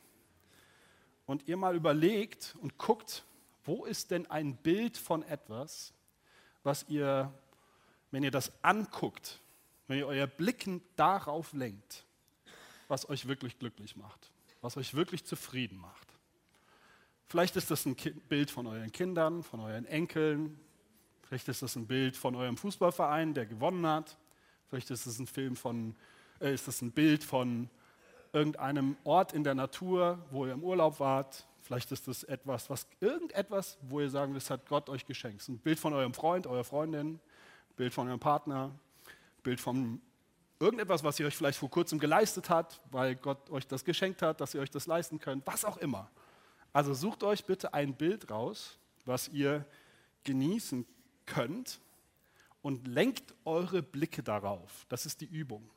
Und 1.25 1.47
ihr 1.47 1.57
mal 1.57 1.75
überlegt 1.75 2.55
und 2.61 2.77
guckt, 2.77 3.23
wo 3.63 3.85
ist 3.85 4.11
denn 4.11 4.29
ein 4.29 4.55
Bild 4.57 4.97
von 4.97 5.23
etwas, 5.23 5.93
was 6.63 6.87
ihr, 6.87 7.31
wenn 8.11 8.23
ihr 8.23 8.31
das 8.31 8.51
anguckt, 8.63 9.39
wenn 9.87 9.99
ihr 9.99 10.07
euer 10.07 10.27
Blicken 10.27 10.81
darauf 10.95 11.53
lenkt, 11.53 12.05
was 12.87 13.07
euch 13.09 13.27
wirklich 13.27 13.57
glücklich 13.59 13.95
macht 13.95 14.31
was 14.61 14.77
euch 14.77 14.93
wirklich 14.93 15.25
zufrieden 15.25 15.77
macht. 15.77 16.07
Vielleicht 17.27 17.55
ist 17.55 17.71
das 17.71 17.85
ein 17.85 17.95
Bild 18.29 18.51
von 18.51 18.67
euren 18.67 18.91
Kindern, 18.91 19.43
von 19.43 19.59
euren 19.59 19.85
Enkeln. 19.85 20.59
Vielleicht 21.23 21.47
ist 21.47 21.61
das 21.61 21.75
ein 21.75 21.87
Bild 21.87 22.15
von 22.15 22.35
eurem 22.35 22.55
Fußballverein, 22.55 23.33
der 23.33 23.45
gewonnen 23.45 23.85
hat. 23.85 24.17
Vielleicht 24.69 24.91
ist 24.91 25.05
es 25.05 25.19
ein 25.19 25.27
Film 25.27 25.55
von, 25.55 25.95
äh, 26.39 26.53
ist 26.53 26.67
das 26.67 26.81
ein 26.81 26.91
Bild 26.91 27.23
von 27.23 27.69
irgendeinem 28.31 28.97
Ort 29.03 29.33
in 29.33 29.43
der 29.43 29.55
Natur, 29.55 30.19
wo 30.29 30.45
ihr 30.45 30.53
im 30.53 30.63
Urlaub 30.63 30.99
wart. 30.99 31.45
Vielleicht 31.61 31.91
ist 31.91 32.07
das 32.07 32.23
etwas, 32.23 32.69
was 32.69 32.87
irgendetwas, 32.99 33.77
wo 33.81 34.01
ihr 34.01 34.09
sagen, 34.09 34.35
das 34.35 34.49
hat 34.49 34.67
Gott 34.67 34.87
euch 34.89 35.05
geschenkt. 35.05 35.47
Ein 35.47 35.57
Bild 35.57 35.79
von 35.79 35.93
eurem 35.93 36.13
Freund, 36.13 36.45
eurer 36.45 36.63
Freundin, 36.63 37.19
Bild 37.75 37.93
von 37.93 38.07
eurem 38.07 38.19
Partner, 38.19 38.71
Bild 39.41 39.59
von 39.59 39.99
Irgendetwas, 40.59 41.03
was 41.03 41.19
ihr 41.19 41.27
euch 41.27 41.35
vielleicht 41.35 41.59
vor 41.59 41.69
kurzem 41.69 41.99
geleistet 41.99 42.49
hat, 42.49 42.79
weil 42.91 43.15
Gott 43.15 43.49
euch 43.49 43.67
das 43.67 43.83
geschenkt 43.83 44.21
hat, 44.21 44.39
dass 44.39 44.53
ihr 44.53 44.61
euch 44.61 44.71
das 44.71 44.87
leisten 44.87 45.19
könnt, 45.19 45.45
was 45.45 45.65
auch 45.65 45.77
immer. 45.77 46.09
Also 46.71 46.93
sucht 46.93 47.23
euch 47.23 47.45
bitte 47.45 47.73
ein 47.73 47.95
Bild 47.95 48.29
raus, 48.31 48.77
was 49.05 49.27
ihr 49.29 49.65
genießen 50.23 50.85
könnt 51.25 51.79
und 52.61 52.87
lenkt 52.87 53.33
eure 53.43 53.83
Blicke 53.83 54.23
darauf. 54.23 54.85
Das 54.89 55.05
ist 55.05 55.21
die 55.21 55.25
Übung. 55.25 55.69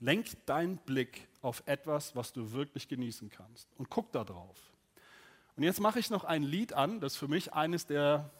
Lenk 0.00 0.28
deinen 0.46 0.76
Blick 0.78 1.26
auf 1.42 1.62
etwas, 1.66 2.14
was 2.14 2.32
du 2.32 2.52
wirklich 2.52 2.88
genießen 2.88 3.30
kannst 3.30 3.68
und 3.78 3.90
guck 3.90 4.12
da 4.12 4.22
drauf. 4.22 4.56
Und 5.56 5.64
jetzt 5.64 5.80
mache 5.80 5.98
ich 5.98 6.08
noch 6.08 6.24
ein 6.24 6.44
Lied 6.44 6.72
an, 6.72 7.00
das 7.00 7.16
für 7.16 7.26
mich 7.26 7.52
eines 7.52 7.84
der 7.84 8.30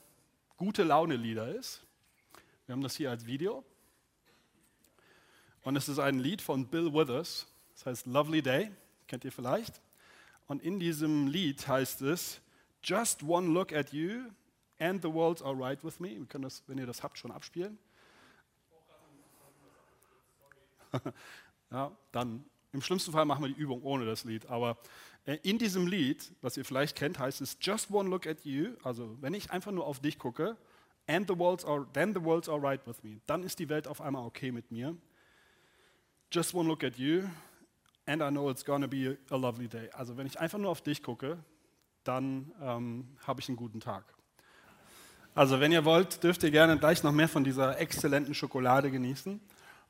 gute 0.57 0.85
Laune 0.85 1.17
Lieder 1.17 1.49
ist. 1.49 1.83
Wir 2.67 2.75
haben 2.75 2.83
das 2.83 2.95
hier 2.95 3.11
als 3.11 3.27
Video. 3.27 3.65
Und 5.63 5.77
es 5.77 5.89
ist 5.89 5.99
ein 5.99 6.19
Lied 6.19 6.43
von 6.43 6.67
Bill 6.67 6.93
Withers, 6.93 7.47
das 7.75 7.87
heißt 7.87 8.07
Lovely 8.07 8.43
Day, 8.43 8.71
kennt 9.07 9.25
ihr 9.25 9.33
vielleicht. 9.33 9.81
Und 10.47 10.63
in 10.63 10.81
diesem 10.81 11.27
Lied 11.27 11.67
heißt 11.67 12.03
es, 12.03 12.41
Just 12.83 13.23
one 13.23 13.49
look 13.49 13.73
at 13.73 13.93
you 13.93 14.23
and 14.79 15.03
the 15.03 15.13
world's 15.13 15.43
alright 15.43 15.83
with 15.85 15.99
me. 16.01 16.11
Wir 16.11 16.27
können 16.27 16.45
das, 16.45 16.63
wenn 16.67 16.79
ihr 16.79 16.87
das 16.87 17.03
habt, 17.03 17.19
schon 17.19 17.31
abspielen. 17.31 17.77
ja, 21.71 21.91
dann 22.13 22.45
im 22.73 22.81
schlimmsten 22.81 23.13
Fall 23.13 23.25
machen 23.25 23.43
wir 23.45 23.49
die 23.49 23.61
Übung 23.61 23.83
ohne 23.83 24.07
das 24.07 24.25
Lied. 24.25 24.47
Aber 24.47 24.79
Äh, 25.29 25.39
in 25.43 25.59
diesem 25.59 25.87
Lied, 25.87 26.33
was 26.41 26.57
ihr 26.57 26.65
vielleicht 26.65 26.97
kennt, 26.97 27.19
heißt 27.19 27.43
es 27.43 27.59
Just 27.61 27.91
one 27.91 28.09
look 28.09 28.27
at 28.27 28.45
you. 28.45 28.71
Also 28.83 29.17
wenn 29.21 29.35
ich 29.35 29.51
einfach 29.51 29.71
nur 29.71 29.87
auf 29.87 30.01
dich 30.01 30.19
gucke, 30.19 30.57
and 31.07 31.29
the 31.29 31.39
world's 31.39 31.65
all, 31.65 31.87
then 31.93 32.15
the 32.15 32.25
world's 32.25 32.49
all 32.49 32.59
right 32.59 32.85
with 32.87 33.03
me. 33.03 33.21
Dann 33.27 33.43
ist 33.43 33.59
die 33.59 33.69
Welt 33.69 33.87
auf 33.87 34.01
einmal 34.01 34.25
okay 34.25 34.51
mit 34.51 34.71
mir. 34.71 34.97
Just 36.31 36.55
one 36.55 36.69
look 36.69 36.85
at 36.85 36.99
you, 36.99 37.23
and 38.07 38.23
I 38.23 38.29
know 38.29 38.51
it's 38.51 38.63
gonna 38.63 38.87
be 38.87 39.17
a 39.31 39.37
lovely 39.37 39.67
day. 39.67 39.89
Also 39.95 40.17
wenn 40.17 40.27
ich 40.27 40.39
einfach 40.39 40.59
nur 40.59 40.71
auf 40.71 40.83
dich 40.83 41.03
gucke, 41.03 41.39
dann 42.05 42.53
ähm, 42.61 43.09
habe 43.27 43.41
ich 43.41 43.49
einen 43.49 43.57
guten 43.57 43.81
Tag. 43.81 44.05
Also 45.35 45.59
wenn 45.59 45.73
ihr 45.73 45.87
wollt, 45.87 46.23
dürft 46.23 46.43
ihr 46.43 46.51
gerne 46.51 46.79
gleich 46.79 47.03
noch 47.03 47.13
mehr 47.13 47.29
von 47.29 47.45
dieser 47.45 47.79
exzellenten 47.79 48.35
Schokolade 48.35 48.91
genießen. 48.91 49.41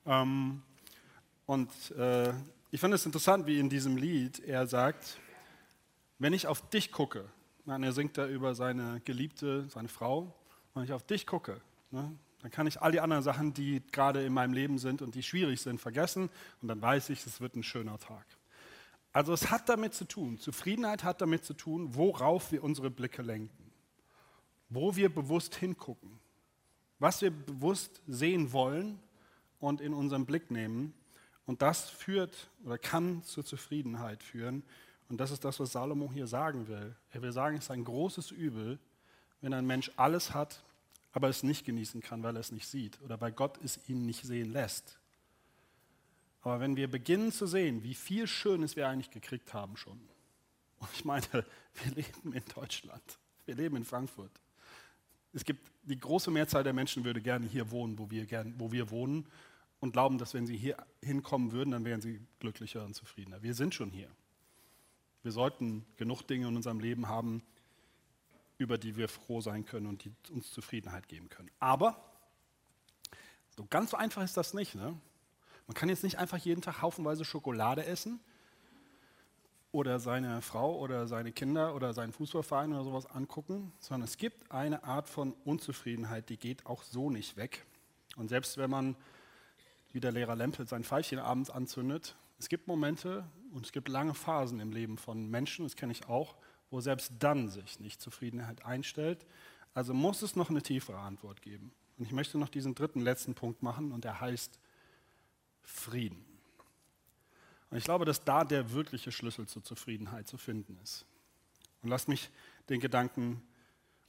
Ähm, 0.07 0.62
und 1.46 1.70
äh, 1.92 2.33
ich 2.70 2.81
fand 2.81 2.94
es 2.94 3.05
interessant, 3.05 3.46
wie 3.46 3.59
in 3.59 3.68
diesem 3.68 3.96
Lied 3.96 4.38
er 4.40 4.66
sagt, 4.68 5.18
wenn 6.20 6.33
ich 6.33 6.46
auf 6.46 6.68
dich 6.70 6.92
gucke, 6.92 7.24
nein, 7.64 7.83
er 7.83 7.92
singt 7.92 8.16
da 8.16 8.29
über 8.29 8.55
seine 8.55 9.01
Geliebte, 9.05 9.68
seine 9.70 9.88
Frau, 9.88 10.35
wenn 10.74 10.85
ich 10.85 10.92
auf 10.92 11.03
dich 11.03 11.27
gucke, 11.27 11.61
ne, 11.90 12.12
dann 12.42 12.51
kann 12.51 12.66
ich 12.66 12.81
all 12.81 12.92
die 12.92 13.01
anderen 13.01 13.22
Sachen, 13.22 13.53
die 13.53 13.83
gerade 13.92 14.24
in 14.24 14.33
meinem 14.33 14.53
Leben 14.53 14.79
sind 14.79 15.03
und 15.03 15.14
die 15.14 15.22
schwierig 15.22 15.61
sind, 15.61 15.81
vergessen 15.81 16.31
und 16.62 16.68
dann 16.68 16.81
weiß 16.81 17.11
ich, 17.11 17.27
es 17.27 17.40
wird 17.40 17.57
ein 17.57 17.62
schöner 17.62 17.98
Tag. 17.98 18.24
Also 19.12 19.33
es 19.33 19.51
hat 19.51 19.68
damit 19.68 19.94
zu 19.94 20.05
tun, 20.05 20.38
Zufriedenheit 20.38 21.03
hat 21.03 21.20
damit 21.20 21.44
zu 21.44 21.55
tun, 21.55 21.94
worauf 21.94 22.53
wir 22.53 22.62
unsere 22.62 22.90
Blicke 22.90 23.22
lenken, 23.22 23.72
wo 24.68 24.94
wir 24.94 25.12
bewusst 25.12 25.57
hingucken, 25.57 26.20
was 26.98 27.22
wir 27.22 27.31
bewusst 27.31 28.01
sehen 28.07 28.53
wollen 28.53 28.98
und 29.59 29.81
in 29.81 29.92
unseren 29.94 30.27
Blick 30.27 30.51
nehmen. 30.51 30.94
Und 31.46 31.62
das 31.62 31.88
führt 31.88 32.51
oder 32.64 32.77
kann 32.77 33.22
zur 33.22 33.44
Zufriedenheit 33.44 34.22
führen. 34.22 34.62
Und 35.09 35.18
das 35.18 35.31
ist 35.31 35.44
das, 35.44 35.59
was 35.59 35.72
Salomo 35.72 36.12
hier 36.12 36.27
sagen 36.27 36.68
will. 36.68 36.94
Er 37.11 37.22
will 37.22 37.33
sagen, 37.33 37.57
es 37.57 37.64
ist 37.64 37.70
ein 37.70 37.85
großes 37.85 38.31
Übel, 38.31 38.79
wenn 39.40 39.55
ein 39.55 39.66
Mensch 39.66 39.90
alles 39.96 40.35
hat, 40.35 40.62
aber 41.18 41.28
es 41.28 41.42
nicht 41.42 41.66
genießen 41.66 42.00
kann, 42.00 42.22
weil 42.22 42.37
er 42.37 42.40
es 42.40 42.52
nicht 42.52 42.68
sieht 42.68 43.00
oder 43.02 43.20
weil 43.20 43.33
Gott 43.33 43.59
es 43.64 43.81
ihn 43.88 44.07
nicht 44.07 44.22
sehen 44.22 44.52
lässt. 44.52 45.00
Aber 46.42 46.61
wenn 46.61 46.76
wir 46.76 46.88
beginnen 46.88 47.33
zu 47.33 47.48
sehen, 47.48 47.83
wie 47.83 47.94
viel 47.94 48.28
Schönes 48.28 48.76
wir 48.76 48.88
eigentlich 48.88 49.11
gekriegt 49.11 49.52
haben 49.52 49.76
schon, 49.76 49.98
und 50.78 50.88
ich 50.94 51.04
meine, 51.04 51.26
wir 51.33 51.92
leben 51.96 52.33
in 52.33 52.44
Deutschland, 52.54 53.02
wir 53.46 53.57
leben 53.57 53.74
in 53.74 53.85
Frankfurt. 53.85 54.31
Es 55.33 55.44
gibt 55.44 55.72
die 55.83 55.98
große 55.98 56.31
Mehrzahl 56.31 56.62
der 56.62 56.72
Menschen 56.72 57.02
würde 57.02 57.20
gerne 57.20 57.48
hier 57.48 57.72
wohnen, 57.72 57.98
wo 57.98 58.09
wir, 58.12 58.24
gern, 58.24 58.54
wo 58.57 58.70
wir 58.70 58.88
wohnen 58.92 59.26
und 59.81 59.94
glauben, 59.94 60.18
dass 60.18 60.35
wenn 60.35 60.46
sie 60.46 60.57
hier 60.57 60.76
hinkommen 61.02 61.50
würden, 61.50 61.72
dann 61.72 61.85
wären 61.85 62.00
sie 62.00 62.20
glücklicher 62.38 62.85
und 62.85 62.94
zufriedener. 62.94 63.42
Wir 63.42 63.54
sind 63.54 63.74
schon 63.74 63.90
hier. 63.90 64.09
Wir 65.24 65.33
sollten 65.33 65.85
genug 65.96 66.22
Dinge 66.22 66.46
in 66.46 66.54
unserem 66.54 66.78
Leben 66.78 67.09
haben, 67.09 67.42
über 68.58 68.76
die 68.76 68.96
wir 68.96 69.08
froh 69.08 69.40
sein 69.40 69.64
können 69.64 69.86
und 69.86 70.04
die 70.04 70.12
uns 70.32 70.50
Zufriedenheit 70.50 71.08
geben 71.08 71.28
können. 71.28 71.50
Aber 71.60 72.04
so 73.56 73.64
ganz 73.70 73.90
so 73.90 73.96
einfach 73.96 74.22
ist 74.22 74.36
das 74.36 74.52
nicht. 74.52 74.74
Ne? 74.74 74.96
Man 75.66 75.74
kann 75.74 75.88
jetzt 75.88 76.04
nicht 76.04 76.18
einfach 76.18 76.38
jeden 76.38 76.60
Tag 76.60 76.82
haufenweise 76.82 77.24
Schokolade 77.24 77.84
essen 77.86 78.20
oder 79.70 80.00
seine 80.00 80.42
Frau 80.42 80.76
oder 80.78 81.06
seine 81.06 81.30
Kinder 81.30 81.74
oder 81.74 81.92
seinen 81.92 82.12
Fußballverein 82.12 82.72
oder 82.72 82.84
sowas 82.84 83.06
angucken, 83.06 83.72
sondern 83.78 84.08
es 84.08 84.16
gibt 84.16 84.50
eine 84.50 84.82
Art 84.84 85.08
von 85.08 85.34
Unzufriedenheit, 85.44 86.28
die 86.28 86.36
geht 86.36 86.66
auch 86.66 86.82
so 86.82 87.10
nicht 87.10 87.36
weg. 87.36 87.64
Und 88.16 88.28
selbst 88.28 88.56
wenn 88.56 88.70
man, 88.70 88.96
wie 89.92 90.00
der 90.00 90.12
Lehrer 90.12 90.36
Lempel, 90.36 90.66
sein 90.66 90.84
Pfeifchen 90.84 91.18
abends 91.18 91.50
anzündet, 91.50 92.16
es 92.38 92.48
gibt 92.48 92.66
Momente 92.66 93.24
und 93.52 93.66
es 93.66 93.72
gibt 93.72 93.88
lange 93.88 94.14
Phasen 94.14 94.60
im 94.60 94.72
Leben 94.72 94.98
von 94.98 95.28
Menschen, 95.28 95.64
das 95.64 95.76
kenne 95.76 95.92
ich 95.92 96.08
auch, 96.08 96.36
wo 96.70 96.81
selbst 96.81 97.12
dann 97.18 97.48
sich 97.48 97.81
nicht 97.81 98.00
Zufriedenheit 98.00 98.64
einstellt. 98.64 99.24
Also 99.74 99.94
muss 99.94 100.22
es 100.22 100.37
noch 100.37 100.50
eine 100.50 100.62
tiefere 100.62 100.98
Antwort 100.98 101.42
geben. 101.42 101.72
Und 101.98 102.04
ich 102.04 102.12
möchte 102.12 102.38
noch 102.38 102.48
diesen 102.48 102.74
dritten, 102.74 103.00
letzten 103.00 103.35
Punkt 103.35 103.62
machen 103.62 103.92
und 103.92 104.04
der 104.04 104.20
heißt 104.20 104.59
Frieden. 105.62 106.24
Und 107.70 107.76
ich 107.76 107.85
glaube, 107.85 108.04
dass 108.04 108.24
da 108.24 108.44
der 108.44 108.72
wirkliche 108.72 109.12
Schlüssel 109.12 109.46
zur 109.46 109.62
Zufriedenheit 109.62 110.26
zu 110.26 110.38
finden 110.38 110.78
ist. 110.83 111.04
Und 111.83 111.90
lasst 111.90 112.09
mich 112.09 112.31
den 112.68 112.81
Gedanken 112.81 113.42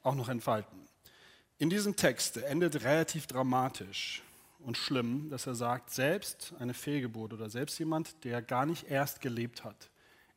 auch 0.01 0.15
noch 0.15 0.29
entfalten. 0.29 0.79
In 1.57 1.69
diesem 1.69 1.95
Text 1.95 2.37
endet 2.37 2.83
relativ 2.83 3.27
dramatisch 3.27 4.23
und 4.59 4.77
schlimm, 4.77 5.29
dass 5.29 5.45
er 5.45 5.55
sagt, 5.55 5.89
selbst 5.89 6.53
eine 6.59 6.73
Fehlgeburt 6.73 7.33
oder 7.33 7.49
selbst 7.49 7.77
jemand, 7.79 8.23
der 8.23 8.41
gar 8.41 8.65
nicht 8.65 8.89
erst 8.89 9.21
gelebt 9.21 9.63
hat, 9.63 9.89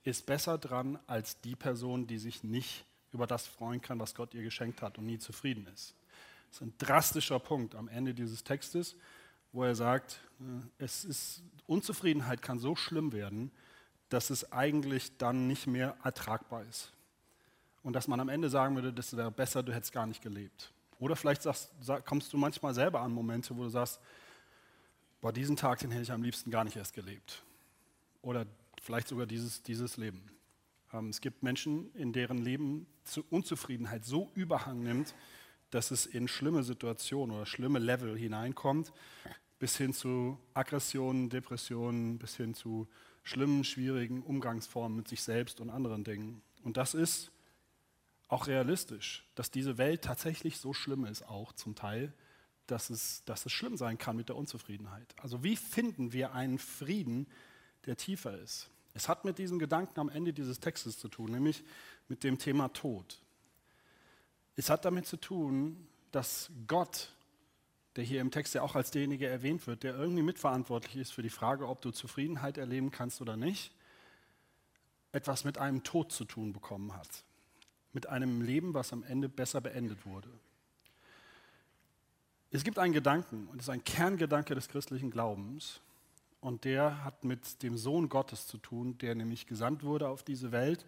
ist 0.05 0.27
besser 0.27 0.59
dran 0.59 0.99
als 1.07 1.41
die 1.41 1.57
Person, 1.57 2.07
die 2.07 2.19
sich 2.19 2.43
nicht 2.43 2.85
über 3.12 3.27
das 3.27 3.47
freuen 3.47 3.81
kann, 3.81 4.01
was 4.01 4.15
Gott 4.15 4.35
ihr 4.35 4.43
geschenkt 4.43 4.83
hat 4.83 4.99
und 4.99 5.07
nie 5.07 5.19
zufrieden 5.19 5.67
ist. 5.75 5.95
Das 6.49 6.57
ist 6.57 6.62
ein 6.62 6.75
drastischer 6.79 7.38
Punkt 7.38 7.75
am 7.75 7.88
Ende 7.88 8.15
dieses 8.15 8.43
Textes, 8.45 8.97
wo 9.53 9.65
er 9.65 9.75
sagt, 9.75 10.21
äh, 10.41 10.85
es 10.85 11.05
ist, 11.05 11.43
Unzufriedenheit 11.67 12.43
kann 12.43 12.59
so 12.59 12.75
schlimm 12.75 13.12
werden, 13.12 13.51
dass 14.09 14.31
es 14.31 14.53
eigentlich 14.53 15.17
dann 15.19 15.47
nicht 15.47 15.67
mehr 15.67 15.97
ertragbar 16.05 16.65
ist. 16.65 16.93
Und 17.83 17.95
dass 17.95 18.09
man 18.09 18.21
am 18.21 18.29
Ende 18.29 18.49
sagen 18.51 18.75
würde, 18.75 18.93
das 18.93 19.17
wäre 19.17 19.31
besser, 19.31 19.62
du 19.62 19.73
hättest 19.73 19.93
gar 19.93 20.07
nicht 20.07 20.23
gelebt. 20.23 20.73
Oder 20.99 21.17
vielleicht 21.17 21.43
sagst, 21.43 21.73
kommst 22.05 22.33
du 22.33 22.37
manchmal 22.37 22.75
selber 22.75 23.01
an 23.01 23.12
Momente, 23.12 23.57
wo 23.57 23.65
du 23.65 23.69
sagst, 23.69 24.01
boah, 25.21 25.33
diesen 25.33 25.57
Tag, 25.57 25.81
den 25.81 25.91
hätte 25.91 26.03
ich 26.03 26.12
am 26.12 26.23
liebsten 26.23 26.51
gar 26.51 26.65
nicht 26.65 26.77
erst 26.77 26.95
gelebt. 26.95 27.43
Oder 28.21 28.47
vielleicht 28.83 29.09
sogar 29.09 29.27
dieses, 29.27 29.62
dieses 29.62 29.97
Leben. 29.97 30.21
Ähm, 30.92 31.09
es 31.09 31.21
gibt 31.21 31.42
Menschen, 31.42 31.95
in 31.95 32.12
deren 32.12 32.38
Leben 32.38 32.87
Unzufriedenheit 33.31 34.05
so 34.05 34.31
Überhang 34.35 34.83
nimmt, 34.83 35.14
dass 35.71 35.90
es 35.90 36.05
in 36.05 36.29
schlimme 36.29 36.62
Situationen 36.62 37.35
oder 37.35 37.47
schlimme 37.47 37.79
Level 37.79 38.16
hineinkommt, 38.16 38.92
bis 39.59 39.77
hin 39.77 39.95
zu 39.95 40.38
Aggressionen, 40.53 41.31
Depressionen, 41.31 42.18
bis 42.18 42.37
hin 42.37 42.55
zu 42.55 42.88
schlimmen, 43.23 43.64
schwierigen 43.64 44.23
Umgangsformen 44.23 44.97
mit 44.97 45.09
sich 45.09 45.23
selbst 45.23 45.61
und 45.61 45.71
anderen 45.71 46.05
Dingen. 46.05 46.42
Und 46.62 46.77
das 46.77 46.95
ist 46.95 47.31
auch 48.29 48.47
realistisch, 48.47 49.25
dass 49.35 49.51
diese 49.51 49.79
Welt 49.79 50.03
tatsächlich 50.03 50.59
so 50.59 50.73
schlimm 50.73 51.05
ist, 51.05 51.23
auch 51.23 51.53
zum 51.53 51.75
Teil, 51.75 52.12
dass 52.66 52.90
es, 52.90 53.25
dass 53.25 53.47
es 53.47 53.53
schlimm 53.53 53.77
sein 53.77 53.99
kann 53.99 54.16
mit 54.16 54.29
der 54.29 54.37
Unzufriedenheit. 54.37 55.14
Also 55.21 55.42
wie 55.42 55.57
finden 55.57 56.12
wir 56.12 56.33
einen 56.33 56.59
Frieden, 56.59 57.27
der 57.87 57.97
tiefer 57.97 58.38
ist? 58.38 58.68
Es 58.95 59.09
hat 59.09 59.25
mit 59.25 59.38
diesem 59.38 59.59
Gedanken 59.59 59.99
am 60.01 60.09
Ende 60.09 60.33
dieses 60.33 60.61
Textes 60.61 60.99
zu 60.99 61.09
tun, 61.09 61.31
nämlich 61.31 61.64
mit 62.09 62.25
dem 62.25 62.38
Thema 62.38 62.68
Tod. 62.68 63.21
Es 64.57 64.68
hat 64.68 64.85
damit 64.85 65.07
zu 65.07 65.16
tun, 65.16 65.88
dass 66.11 66.51
Gott 66.66 67.09
der 67.97 68.05
hier 68.05 68.21
im 68.21 68.31
Text 68.31 68.55
ja 68.55 68.62
auch 68.62 68.75
als 68.75 68.90
derjenige 68.90 69.27
erwähnt 69.27 69.66
wird, 69.66 69.83
der 69.83 69.95
irgendwie 69.95 70.23
mitverantwortlich 70.23 70.97
ist 70.97 71.12
für 71.12 71.23
die 71.23 71.31
Frage, 71.31 71.68
ob 71.68 71.83
du 71.83 71.90
Zufriedenheit 71.90 72.57
erleben 72.57 72.90
kannst 72.90 73.21
oder 73.21 73.37
nicht, 73.37 73.73
etwas 75.12 75.45
mit 75.45 75.59
einem 75.59 75.83
Tod 75.83 76.11
zu 76.11 76.25
tun 76.25 76.53
bekommen 76.53 76.95
hat. 76.97 77.25
Mit 77.92 78.07
einem 78.09 78.40
Leben, 78.40 78.73
was 78.73 78.95
am 78.95 79.03
Ende 79.05 79.29
besser 79.29 79.61
beendet 79.61 80.07
wurde. 80.07 80.31
Es 82.51 82.64
gibt 82.64 82.79
einen 82.79 82.95
Gedanken, 82.95 83.47
und 83.49 83.59
das 83.59 83.66
ist 83.66 83.71
ein 83.71 83.85
Kerngedanke 83.85 84.55
des 84.55 84.68
christlichen 84.68 85.11
Glaubens, 85.11 85.81
und 86.43 86.65
der 86.65 87.05
hat 87.05 87.23
mit 87.23 87.63
dem 87.63 87.79
Sohn 87.79 88.09
Gottes 88.09 88.49
zu 88.49 88.59
tun, 88.59 88.99
der 88.99 89.15
nämlich 89.15 89.47
gesandt 89.47 89.85
wurde 89.85 90.09
auf 90.09 90.25
diese 90.25 90.51
Welt, 90.51 90.85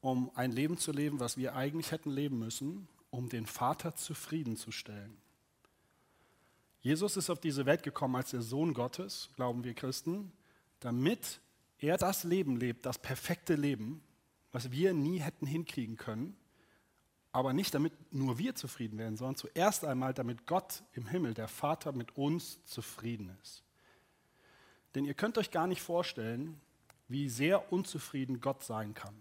um 0.00 0.32
ein 0.34 0.50
Leben 0.50 0.76
zu 0.76 0.90
leben, 0.90 1.20
was 1.20 1.36
wir 1.36 1.54
eigentlich 1.54 1.92
hätten 1.92 2.10
leben 2.10 2.40
müssen, 2.40 2.88
um 3.10 3.28
den 3.28 3.46
Vater 3.46 3.94
zufriedenzustellen. 3.94 5.16
Jesus 6.80 7.16
ist 7.16 7.30
auf 7.30 7.38
diese 7.40 7.66
Welt 7.66 7.84
gekommen 7.84 8.16
als 8.16 8.32
der 8.32 8.42
Sohn 8.42 8.74
Gottes, 8.74 9.30
glauben 9.36 9.62
wir 9.62 9.74
Christen, 9.74 10.32
damit 10.80 11.40
er 11.78 11.96
das 11.96 12.24
Leben 12.24 12.56
lebt, 12.56 12.84
das 12.84 12.98
perfekte 12.98 13.54
Leben, 13.54 14.02
was 14.50 14.72
wir 14.72 14.92
nie 14.92 15.20
hätten 15.20 15.46
hinkriegen 15.46 15.96
können, 15.96 16.36
aber 17.30 17.52
nicht 17.52 17.74
damit 17.74 17.92
nur 18.12 18.38
wir 18.38 18.56
zufrieden 18.56 18.98
werden, 18.98 19.16
sondern 19.16 19.36
zuerst 19.36 19.84
einmal, 19.84 20.14
damit 20.14 20.46
Gott 20.46 20.82
im 20.94 21.06
Himmel, 21.06 21.32
der 21.32 21.48
Vater, 21.48 21.92
mit 21.92 22.16
uns 22.16 22.62
zufrieden 22.64 23.36
ist. 23.40 23.63
Denn 24.94 25.04
ihr 25.04 25.14
könnt 25.14 25.38
euch 25.38 25.50
gar 25.50 25.66
nicht 25.66 25.82
vorstellen, 25.82 26.60
wie 27.08 27.28
sehr 27.28 27.72
unzufrieden 27.72 28.40
Gott 28.40 28.62
sein 28.62 28.94
kann. 28.94 29.14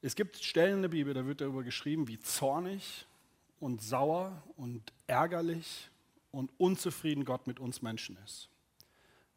Es 0.00 0.16
gibt 0.16 0.36
Stellen 0.36 0.76
in 0.76 0.82
der 0.82 0.88
Bibel, 0.88 1.14
da 1.14 1.26
wird 1.26 1.40
darüber 1.40 1.62
geschrieben, 1.62 2.08
wie 2.08 2.18
zornig 2.18 3.06
und 3.60 3.80
sauer 3.80 4.42
und 4.56 4.92
ärgerlich 5.06 5.90
und 6.32 6.50
unzufrieden 6.58 7.24
Gott 7.24 7.46
mit 7.46 7.60
uns 7.60 7.82
Menschen 7.82 8.16
ist. 8.24 8.48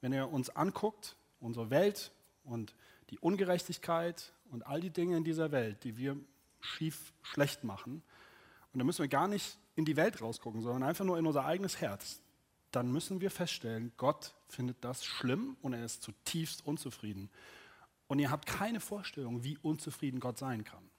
Wenn 0.01 0.11
er 0.11 0.31
uns 0.31 0.49
anguckt, 0.49 1.15
unsere 1.39 1.69
Welt 1.69 2.11
und 2.43 2.73
die 3.11 3.19
Ungerechtigkeit 3.19 4.33
und 4.49 4.65
all 4.65 4.81
die 4.81 4.89
Dinge 4.89 5.17
in 5.17 5.23
dieser 5.23 5.51
Welt, 5.51 5.83
die 5.83 5.97
wir 5.97 6.17
schief 6.59 7.13
schlecht 7.21 7.63
machen, 7.63 8.01
und 8.73 8.79
da 8.79 8.83
müssen 8.85 9.03
wir 9.03 9.07
gar 9.07 9.27
nicht 9.27 9.57
in 9.75 9.85
die 9.85 9.95
Welt 9.95 10.21
rausgucken, 10.21 10.61
sondern 10.61 10.83
einfach 10.83 11.05
nur 11.05 11.17
in 11.17 11.27
unser 11.27 11.45
eigenes 11.45 11.79
Herz, 11.79 12.21
dann 12.75 12.91
müssen 12.91 13.21
wir 13.21 13.31
feststellen, 13.31 13.91
Gott 13.97 14.33
findet 14.49 14.83
das 14.83 15.05
schlimm 15.05 15.55
und 15.61 15.73
er 15.73 15.85
ist 15.85 16.03
zutiefst 16.03 16.65
unzufrieden. 16.65 17.29
Und 18.07 18.19
ihr 18.19 18.29
habt 18.29 18.45
keine 18.45 18.79
Vorstellung, 18.79 19.43
wie 19.43 19.57
unzufrieden 19.57 20.19
Gott 20.19 20.37
sein 20.37 20.63
kann. 20.63 20.89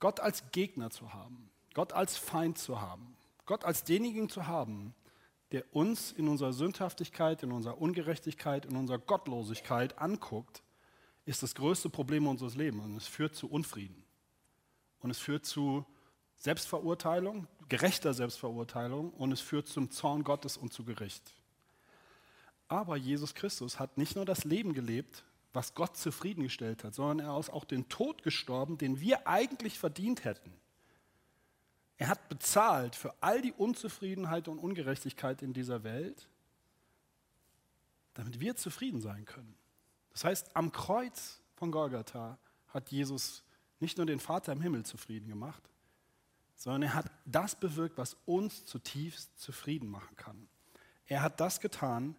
Gott 0.00 0.20
als 0.20 0.50
Gegner 0.50 0.90
zu 0.90 1.14
haben, 1.14 1.50
Gott 1.74 1.92
als 1.92 2.16
Feind 2.16 2.58
zu 2.58 2.80
haben, 2.80 3.16
Gott 3.46 3.64
als 3.64 3.84
denjenigen 3.84 4.28
zu 4.28 4.46
haben, 4.46 4.94
der 5.52 5.64
uns 5.74 6.12
in 6.12 6.28
unserer 6.28 6.52
Sündhaftigkeit, 6.52 7.42
in 7.42 7.52
unserer 7.52 7.80
Ungerechtigkeit, 7.80 8.66
in 8.66 8.76
unserer 8.76 8.98
Gottlosigkeit 8.98 9.98
anguckt, 9.98 10.62
ist 11.24 11.42
das 11.42 11.54
größte 11.54 11.88
Problem 11.88 12.26
unseres 12.26 12.56
Lebens 12.56 12.84
und 12.84 12.96
es 12.96 13.06
führt 13.06 13.34
zu 13.34 13.48
Unfrieden. 13.48 14.04
Und 15.00 15.10
es 15.10 15.18
führt 15.18 15.46
zu 15.46 15.86
Selbstverurteilung, 16.36 17.46
gerechter 17.68 18.14
Selbstverurteilung 18.14 19.10
und 19.10 19.32
es 19.32 19.40
führt 19.40 19.68
zum 19.68 19.90
Zorn 19.90 20.24
Gottes 20.24 20.56
und 20.56 20.72
zu 20.72 20.84
Gericht. 20.84 21.34
Aber 22.68 22.96
Jesus 22.96 23.34
Christus 23.34 23.78
hat 23.78 23.98
nicht 23.98 24.16
nur 24.16 24.24
das 24.24 24.44
Leben 24.44 24.72
gelebt, 24.72 25.24
was 25.52 25.74
Gott 25.74 25.96
zufriedengestellt 25.96 26.84
hat, 26.84 26.94
sondern 26.94 27.26
er 27.26 27.38
ist 27.38 27.50
auch 27.50 27.64
den 27.64 27.88
Tod 27.88 28.22
gestorben, 28.22 28.76
den 28.76 29.00
wir 29.00 29.26
eigentlich 29.26 29.78
verdient 29.78 30.24
hätten. 30.24 30.52
Er 31.98 32.08
hat 32.08 32.28
bezahlt 32.28 32.94
für 32.94 33.14
all 33.22 33.40
die 33.40 33.52
Unzufriedenheit 33.52 34.48
und 34.48 34.58
Ungerechtigkeit 34.58 35.40
in 35.42 35.54
dieser 35.54 35.82
Welt, 35.82 36.28
damit 38.14 38.38
wir 38.40 38.56
zufrieden 38.56 39.00
sein 39.00 39.24
können. 39.24 39.56
Das 40.10 40.24
heißt, 40.24 40.56
am 40.56 40.72
Kreuz 40.72 41.40
von 41.54 41.70
Golgatha 41.70 42.38
hat 42.68 42.90
Jesus 42.90 43.44
nicht 43.80 43.96
nur 43.96 44.06
den 44.06 44.20
Vater 44.20 44.52
im 44.52 44.60
Himmel 44.60 44.84
zufrieden 44.84 45.28
gemacht, 45.28 45.62
sondern 46.56 46.82
er 46.82 46.94
hat 46.94 47.10
das 47.26 47.54
bewirkt, 47.54 47.98
was 47.98 48.16
uns 48.24 48.64
zutiefst 48.64 49.38
zufrieden 49.38 49.88
machen 49.88 50.16
kann. 50.16 50.48
Er 51.06 51.22
hat 51.22 51.40
das 51.40 51.60
getan, 51.60 52.16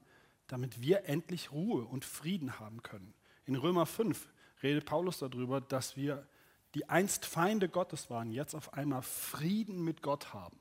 damit 0.48 0.82
wir 0.82 1.06
endlich 1.06 1.52
Ruhe 1.52 1.84
und 1.84 2.06
Frieden 2.06 2.60
haben 2.60 2.82
können. 2.84 3.14
In 3.46 3.56
Römer 3.56 3.86
5 3.86 4.30
redet 4.64 4.86
Paulus 4.86 5.20
darüber, 5.20 5.60
dass 5.60 5.98
wir, 5.98 6.26
die 6.74 6.88
einst 6.90 7.26
Feinde 7.26 7.68
Gottes 7.68 8.10
waren, 8.10 8.32
jetzt 8.32 8.56
auf 8.56 8.74
einmal 8.74 9.02
Frieden 9.02 9.84
mit 9.84 10.02
Gott 10.02 10.34
haben. 10.34 10.58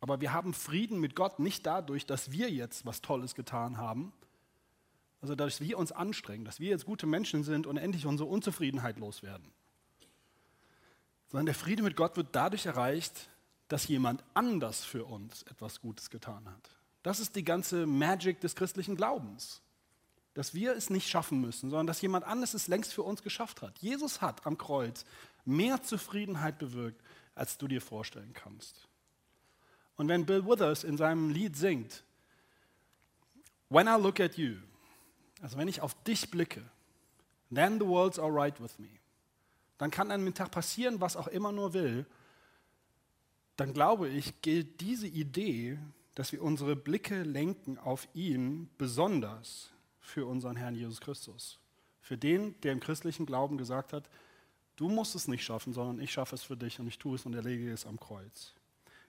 Aber 0.00 0.20
wir 0.20 0.32
haben 0.32 0.54
Frieden 0.54 1.00
mit 1.00 1.16
Gott 1.16 1.40
nicht 1.40 1.66
dadurch, 1.66 2.06
dass 2.06 2.30
wir 2.30 2.50
jetzt 2.50 2.86
was 2.86 3.00
Tolles 3.00 3.34
getan 3.34 3.78
haben, 3.78 4.12
also 5.20 5.34
dass 5.34 5.60
wir 5.60 5.76
uns 5.76 5.90
anstrengen, 5.90 6.44
dass 6.44 6.60
wir 6.60 6.70
jetzt 6.70 6.86
gute 6.86 7.06
Menschen 7.06 7.42
sind 7.42 7.66
und 7.66 7.76
endlich 7.76 8.06
unsere 8.06 8.28
Unzufriedenheit 8.28 8.98
loswerden. 8.98 9.50
Sondern 11.28 11.46
der 11.46 11.54
Friede 11.54 11.82
mit 11.82 11.96
Gott 11.96 12.16
wird 12.16 12.28
dadurch 12.32 12.66
erreicht, 12.66 13.28
dass 13.68 13.86
jemand 13.86 14.24
anders 14.34 14.84
für 14.84 15.04
uns 15.04 15.42
etwas 15.42 15.80
Gutes 15.80 16.10
getan 16.10 16.48
hat. 16.48 16.70
Das 17.02 17.20
ist 17.20 17.36
die 17.36 17.44
ganze 17.44 17.86
Magic 17.86 18.40
des 18.40 18.56
christlichen 18.56 18.96
Glaubens 18.96 19.62
dass 20.38 20.54
wir 20.54 20.76
es 20.76 20.88
nicht 20.88 21.08
schaffen 21.08 21.40
müssen, 21.40 21.68
sondern 21.68 21.88
dass 21.88 22.00
jemand 22.00 22.24
anderes 22.24 22.54
es 22.54 22.68
längst 22.68 22.94
für 22.94 23.02
uns 23.02 23.24
geschafft 23.24 23.60
hat. 23.60 23.76
Jesus 23.80 24.20
hat 24.20 24.46
am 24.46 24.56
Kreuz 24.56 25.04
mehr 25.44 25.82
Zufriedenheit 25.82 26.60
bewirkt, 26.60 27.02
als 27.34 27.58
du 27.58 27.66
dir 27.66 27.80
vorstellen 27.80 28.32
kannst. 28.34 28.86
Und 29.96 30.06
wenn 30.06 30.26
Bill 30.26 30.46
Withers 30.46 30.84
in 30.84 30.96
seinem 30.96 31.30
Lied 31.30 31.56
singt, 31.56 32.04
When 33.68 33.88
I 33.88 34.00
look 34.00 34.20
at 34.20 34.38
you, 34.38 34.58
also 35.42 35.58
wenn 35.58 35.66
ich 35.66 35.80
auf 35.80 36.00
dich 36.04 36.30
blicke, 36.30 36.62
then 37.52 37.80
the 37.80 37.86
world's 37.86 38.20
alright 38.20 38.62
with 38.62 38.78
me, 38.78 38.97
dann 39.78 39.90
kann 39.90 40.10
an 40.10 40.24
dem 40.24 40.34
Tag 40.34 40.50
passieren, 40.50 41.00
was 41.00 41.16
auch 41.16 41.28
immer 41.28 41.52
nur 41.52 41.72
will, 41.72 42.06
dann 43.56 43.72
glaube 43.72 44.08
ich, 44.08 44.40
gilt 44.42 44.80
diese 44.80 45.06
Idee, 45.06 45.78
dass 46.14 46.32
wir 46.32 46.42
unsere 46.42 46.76
Blicke 46.76 47.22
lenken 47.22 47.78
auf 47.78 48.08
ihn 48.12 48.68
besonders 48.76 49.70
für 50.00 50.26
unseren 50.26 50.56
Herrn 50.56 50.74
Jesus 50.74 51.00
Christus. 51.00 51.58
Für 52.00 52.16
den, 52.16 52.60
der 52.62 52.72
im 52.72 52.80
christlichen 52.80 53.26
Glauben 53.26 53.58
gesagt 53.58 53.92
hat, 53.92 54.08
du 54.76 54.88
musst 54.88 55.14
es 55.14 55.28
nicht 55.28 55.44
schaffen, 55.44 55.72
sondern 55.72 56.00
ich 56.00 56.12
schaffe 56.12 56.34
es 56.34 56.42
für 56.42 56.56
dich 56.56 56.80
und 56.80 56.88
ich 56.88 56.98
tue 56.98 57.16
es 57.16 57.26
und 57.26 57.34
erlege 57.34 57.72
es 57.72 57.86
am 57.86 58.00
Kreuz. 58.00 58.54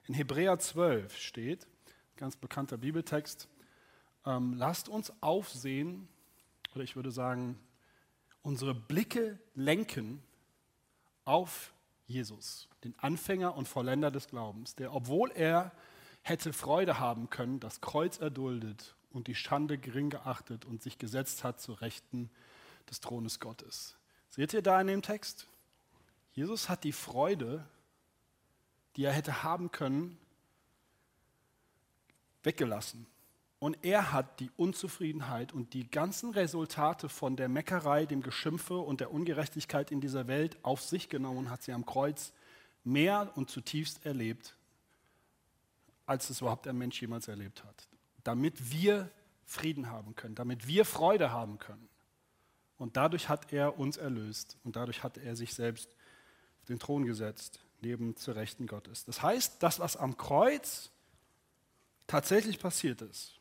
In 0.06 0.14
Hebräer 0.14 0.60
12 0.60 1.16
steht, 1.16 1.68
ganz 2.16 2.36
bekannter 2.36 2.78
Bibeltext, 2.78 3.48
ähm, 4.26 4.54
lasst 4.54 4.90
uns 4.90 5.14
aufsehen, 5.22 6.08
oder 6.74 6.84
ich 6.84 6.96
würde 6.96 7.12
sagen, 7.12 7.58
unsere 8.42 8.76
Blicke 8.76 9.40
lenken 9.56 10.22
auf 11.30 11.74
Jesus, 12.08 12.68
den 12.84 12.98
Anfänger 12.98 13.56
und 13.56 13.68
Vollender 13.68 14.10
des 14.10 14.28
Glaubens, 14.28 14.74
der, 14.76 14.96
obwohl 14.96 15.32
er 15.32 15.72
hätte 16.24 16.54
Freude 16.54 17.00
haben 17.00 17.30
können, 17.30 17.60
das 17.60 17.82
Kreuz 17.82 18.18
erduldet 18.18 18.96
und 19.12 19.28
die 19.28 19.36
Schande 19.36 19.78
gering 19.78 20.10
geachtet 20.10 20.66
und 20.66 20.82
sich 20.82 20.98
gesetzt 20.98 21.44
hat 21.44 21.62
zu 21.62 21.74
Rechten 21.74 22.32
des 22.90 23.00
Thrones 23.00 23.40
Gottes. 23.40 23.96
Seht 24.30 24.54
ihr 24.54 24.64
da 24.64 24.82
in 24.82 24.88
dem 24.88 25.04
Text? 25.04 25.48
Jesus 26.34 26.68
hat 26.68 26.84
die 26.84 26.92
Freude, 26.92 27.64
die 28.96 29.04
er 29.04 29.14
hätte 29.14 29.44
haben 29.44 29.72
können, 29.72 30.18
weggelassen. 32.42 33.06
Und 33.60 33.78
er 33.84 34.14
hat 34.14 34.40
die 34.40 34.52
Unzufriedenheit 34.56 35.52
und 35.54 35.74
die 35.74 35.90
ganzen 35.90 36.32
Resultate 36.32 37.10
von 37.10 37.36
der 37.36 37.50
Meckerei, 37.50 38.06
dem 38.06 38.22
Geschimpfe 38.22 38.78
und 38.78 39.02
der 39.02 39.12
Ungerechtigkeit 39.12 39.92
in 39.92 40.00
dieser 40.00 40.28
Welt 40.28 40.58
auf 40.64 40.82
sich 40.82 41.10
genommen 41.10 41.40
und 41.40 41.50
hat 41.50 41.64
sie 41.64 41.74
am 41.74 41.86
Kreuz 41.86 42.32
mehr 42.86 43.32
und 43.36 43.50
zutiefst 43.50 44.06
erlebt, 44.06 44.56
als 46.06 46.30
es 46.30 46.40
überhaupt 46.40 46.68
ein 46.68 46.78
Mensch 46.78 47.02
jemals 47.02 47.28
erlebt 47.28 47.64
hat 47.66 47.90
damit 48.24 48.72
wir 48.72 49.10
Frieden 49.46 49.90
haben 49.90 50.16
können, 50.16 50.36
damit 50.36 50.68
wir 50.68 50.86
Freude 50.86 51.32
haben 51.32 51.58
können. 51.58 51.90
Und 52.78 52.96
dadurch 52.96 53.28
hat 53.28 53.52
er 53.52 53.80
uns 53.80 53.98
erlöst 53.98 54.58
und 54.64 54.76
dadurch 54.76 55.04
hat 55.04 55.18
er 55.18 55.36
sich 55.36 55.54
selbst 55.54 55.90
auf 56.62 56.66
den 56.68 56.80
Thron 56.80 57.06
gesetzt, 57.06 57.60
neben 57.82 58.16
zur 58.16 58.36
Rechten 58.36 58.68
Gottes. 58.68 59.06
Das 59.06 59.22
heißt, 59.22 59.64
das, 59.64 59.80
was 59.80 59.98
am 59.98 60.18
Kreuz 60.18 60.92
tatsächlich 62.08 62.60
passiert 62.60 63.02
ist, 63.02 63.39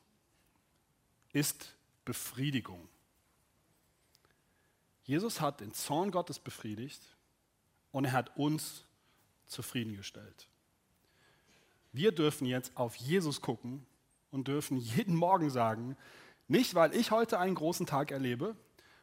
ist 1.33 1.75
Befriedigung. 2.05 2.89
Jesus 5.05 5.41
hat 5.41 5.61
den 5.61 5.73
Zorn 5.73 6.11
Gottes 6.11 6.39
befriedigt 6.39 7.01
und 7.93 8.05
er 8.05 8.13
hat 8.13 8.37
uns 8.37 8.85
zufriedengestellt. 9.47 10.49
Wir 11.93 12.13
dürfen 12.13 12.47
jetzt 12.47 12.77
auf 12.77 12.95
Jesus 12.97 13.41
gucken 13.41 13.87
und 14.31 14.49
dürfen 14.49 14.77
jeden 14.77 15.15
Morgen 15.15 15.51
sagen, 15.51 15.97
nicht 16.47 16.75
weil 16.75 16.95
ich 16.95 17.11
heute 17.11 17.39
einen 17.39 17.55
großen 17.55 17.87
Tag 17.87 18.11
erlebe, 18.11 18.57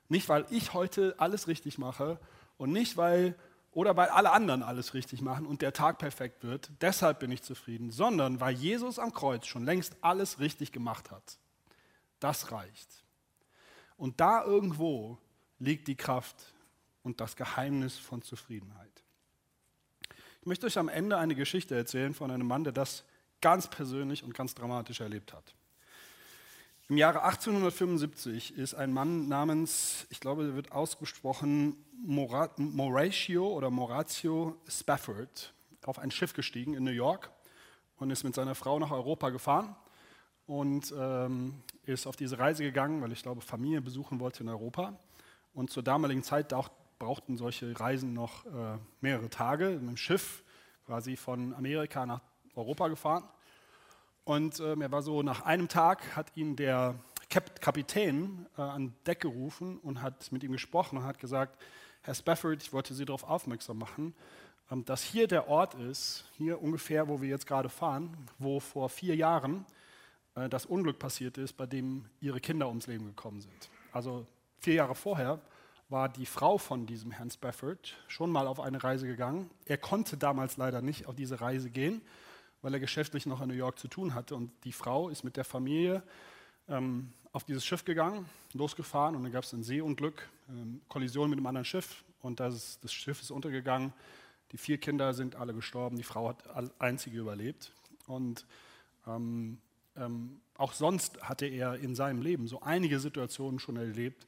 nicht 0.08 0.30
weil 0.30 0.46
ich 0.50 0.74
heute 0.74 1.16
alles 1.18 1.48
richtig 1.48 1.78
mache 1.78 2.20
und 2.58 2.72
nicht 2.72 2.98
weil 2.98 3.36
oder 3.72 3.98
weil 3.98 4.08
alle 4.08 4.32
anderen 4.32 4.64
alles 4.64 4.94
richtig 4.94 5.22
machen 5.22 5.46
und 5.46 5.62
der 5.62 5.74
Tag 5.74 5.98
perfekt 5.98 6.44
wird, 6.44 6.72
deshalb 6.82 7.20
bin 7.20 7.32
ich 7.32 7.44
zufrieden, 7.44 7.92
sondern 7.92 8.40
weil 8.40 8.56
Jesus 8.56 9.00
am 9.00 9.14
Kreuz 9.14 9.48
schon 9.48 9.66
längst 9.66 9.98
alles 10.02 10.40
richtig 10.40 10.72
gemacht 10.72 11.12
hat. 11.12 11.38
Das 12.26 12.52
reicht. 12.52 13.04
Und 13.98 14.20
da 14.20 14.44
irgendwo 14.44 15.20
liegt 15.60 15.88
die 15.88 15.96
Kraft 15.96 16.56
und 17.04 17.22
das 17.22 17.36
Geheimnis 17.36 18.00
von 18.00 18.24
Zufriedenheit. 18.24 19.04
Ich 20.42 20.48
möchte 20.48 20.66
euch 20.66 20.80
am 20.80 20.90
Ende 20.90 21.20
eine 21.20 21.36
Geschichte 21.36 21.76
erzählen 21.76 22.16
von 22.16 22.32
einem 22.32 22.48
Mann, 22.48 22.64
der 22.64 22.74
das 22.74 23.04
ganz 23.42 23.70
persönlich 23.70 24.24
und 24.24 24.34
ganz 24.34 24.56
dramatisch 24.56 25.02
erlebt 25.02 25.34
hat. 25.34 25.54
Im 26.90 26.98
Jahre 26.98 27.22
1875 27.22 28.58
ist 28.58 28.74
ein 28.74 28.92
Mann 28.92 29.28
namens, 29.28 30.08
ich 30.10 30.20
glaube, 30.20 30.56
wird 30.56 30.72
ausgesprochen, 30.72 31.78
Moratio 31.94 33.50
oder 33.50 33.70
Moratio 33.70 34.60
Spafford 34.68 35.54
auf 35.84 36.00
ein 36.00 36.10
Schiff 36.10 36.34
gestiegen 36.34 36.74
in 36.74 36.86
New 36.86 36.90
York 36.90 37.30
und 37.98 38.10
ist 38.10 38.24
mit 38.24 38.34
seiner 38.34 38.56
Frau 38.56 38.80
nach 38.80 38.90
Europa 38.90 39.30
gefahren 39.30 39.76
und 40.48 40.94
ähm, 40.98 41.56
ist 41.86 42.08
auf 42.08 42.16
diese 42.16 42.40
Reise 42.40 42.64
gegangen, 42.64 43.02
weil 43.02 43.12
ich 43.12 43.24
glaube, 43.24 43.42
Familie 43.42 43.82
besuchen 43.82 44.20
wollte 44.20 44.44
in 44.44 44.50
Europa. 44.50 44.98
Und 45.54 45.70
zur 45.70 45.84
damaligen 45.84 46.24
Zeit 46.24 46.54
brauchten 47.00 47.38
solche 47.38 47.80
Reisen 47.80 48.14
noch 48.14 48.46
äh, 48.46 48.78
mehrere 49.02 49.30
Tage 49.30 49.70
mit 49.70 49.90
dem 49.90 49.98
Schiff, 49.98 50.44
quasi 50.86 51.16
von 51.16 51.54
Amerika 51.54 52.06
nach 52.06 52.22
Europa 52.56 52.88
gefahren. 52.88 53.24
Und 54.24 54.60
ähm, 54.60 54.82
er 54.82 54.92
war 54.92 55.02
so, 55.02 55.22
nach 55.24 55.42
einem 55.42 55.68
Tag 55.68 56.16
hat 56.16 56.36
ihn 56.36 56.56
der 56.56 56.96
Kap 57.30 57.62
Kapitän 57.62 58.46
äh, 58.58 58.62
an 58.62 58.94
Deck 59.06 59.22
gerufen 59.22 59.78
und 59.80 60.02
hat 60.02 60.32
mit 60.32 60.44
ihm 60.44 60.52
gesprochen 60.52 60.98
und 60.98 61.04
hat 61.04 61.20
gesagt, 61.20 61.62
Herr 62.02 62.16
Spafford, 62.16 62.62
ich 62.62 62.72
wollte 62.72 62.94
Sie 62.94 63.06
darauf 63.06 63.24
aufmerksam 63.24 63.78
machen, 63.78 64.16
ähm, 64.72 64.84
dass 64.86 65.04
hier 65.04 65.28
der 65.28 65.48
Ort 65.48 65.76
ist, 65.76 66.26
hier 66.38 66.62
ungefähr, 66.62 67.08
wo 67.08 67.22
wir 67.22 67.30
jetzt 67.30 67.48
gerade 67.48 67.70
fahren, 67.70 68.16
wo 68.40 68.60
vor 68.60 68.90
vier 68.90 69.16
Jahren 69.16 69.66
äh, 70.36 70.50
das 70.50 70.66
Unglück 70.66 71.00
passiert 71.00 71.38
ist, 71.38 71.54
bei 71.54 71.66
dem 71.66 72.06
Ihre 72.22 72.40
Kinder 72.40 72.68
ums 72.68 72.88
Leben 72.88 73.06
gekommen 73.06 73.42
sind. 73.42 73.70
Also 73.92 74.26
vier 74.60 74.76
Jahre 74.76 74.96
vorher 74.96 75.40
war 75.90 76.10
die 76.10 76.26
Frau 76.26 76.58
von 76.58 76.86
diesem 76.86 77.12
Herrn 77.12 77.30
Spafford 77.30 77.96
schon 78.08 78.32
mal 78.32 78.48
auf 78.48 78.60
eine 78.60 78.84
Reise 78.84 79.08
gegangen. 79.08 79.50
Er 79.66 79.78
konnte 79.78 80.18
damals 80.18 80.58
leider 80.58 80.82
nicht 80.82 81.08
auf 81.08 81.16
diese 81.16 81.42
Reise 81.42 81.70
gehen 81.70 82.02
weil 82.66 82.74
er 82.74 82.80
geschäftlich 82.80 83.28
noch 83.28 83.42
in 83.42 83.50
New 83.50 83.54
York 83.54 83.78
zu 83.78 83.88
tun 83.88 84.16
hatte. 84.16 84.36
Und 84.36 84.52
die 84.64 84.72
Frau 84.72 85.10
ist 85.10 85.24
mit 85.24 85.38
der 85.38 85.44
Familie 85.44 86.02
ähm, 86.68 87.14
auf 87.32 87.44
dieses 87.44 87.64
Schiff 87.64 87.86
gegangen, 87.86 88.28
losgefahren 88.54 89.16
und 89.16 89.22
dann 89.22 89.32
gab 89.32 89.44
es 89.44 89.54
ein 89.54 89.62
Seeunglück, 89.62 90.28
ähm, 90.50 90.82
Kollision 90.88 91.30
mit 91.30 91.38
einem 91.38 91.46
anderen 91.46 91.66
Schiff 91.66 92.04
und 92.24 92.40
das, 92.40 92.80
das 92.80 92.92
Schiff 92.92 93.22
ist 93.22 93.30
untergegangen. 93.30 93.94
Die 94.52 94.58
vier 94.58 94.80
Kinder 94.80 95.14
sind 95.14 95.36
alle 95.36 95.54
gestorben, 95.54 95.96
die 95.96 96.04
Frau 96.04 96.28
hat 96.30 96.44
einzige 96.80 97.20
überlebt. 97.20 97.72
Und 98.08 98.48
ähm, 99.06 99.60
ähm, 99.96 100.42
auch 100.58 100.74
sonst 100.74 101.22
hatte 101.22 101.46
er 101.46 101.76
in 101.76 101.96
seinem 101.96 102.22
Leben 102.22 102.48
so 102.48 102.62
einige 102.62 103.00
Situationen 103.00 103.60
schon 103.60 103.78
erlebt, 103.78 104.28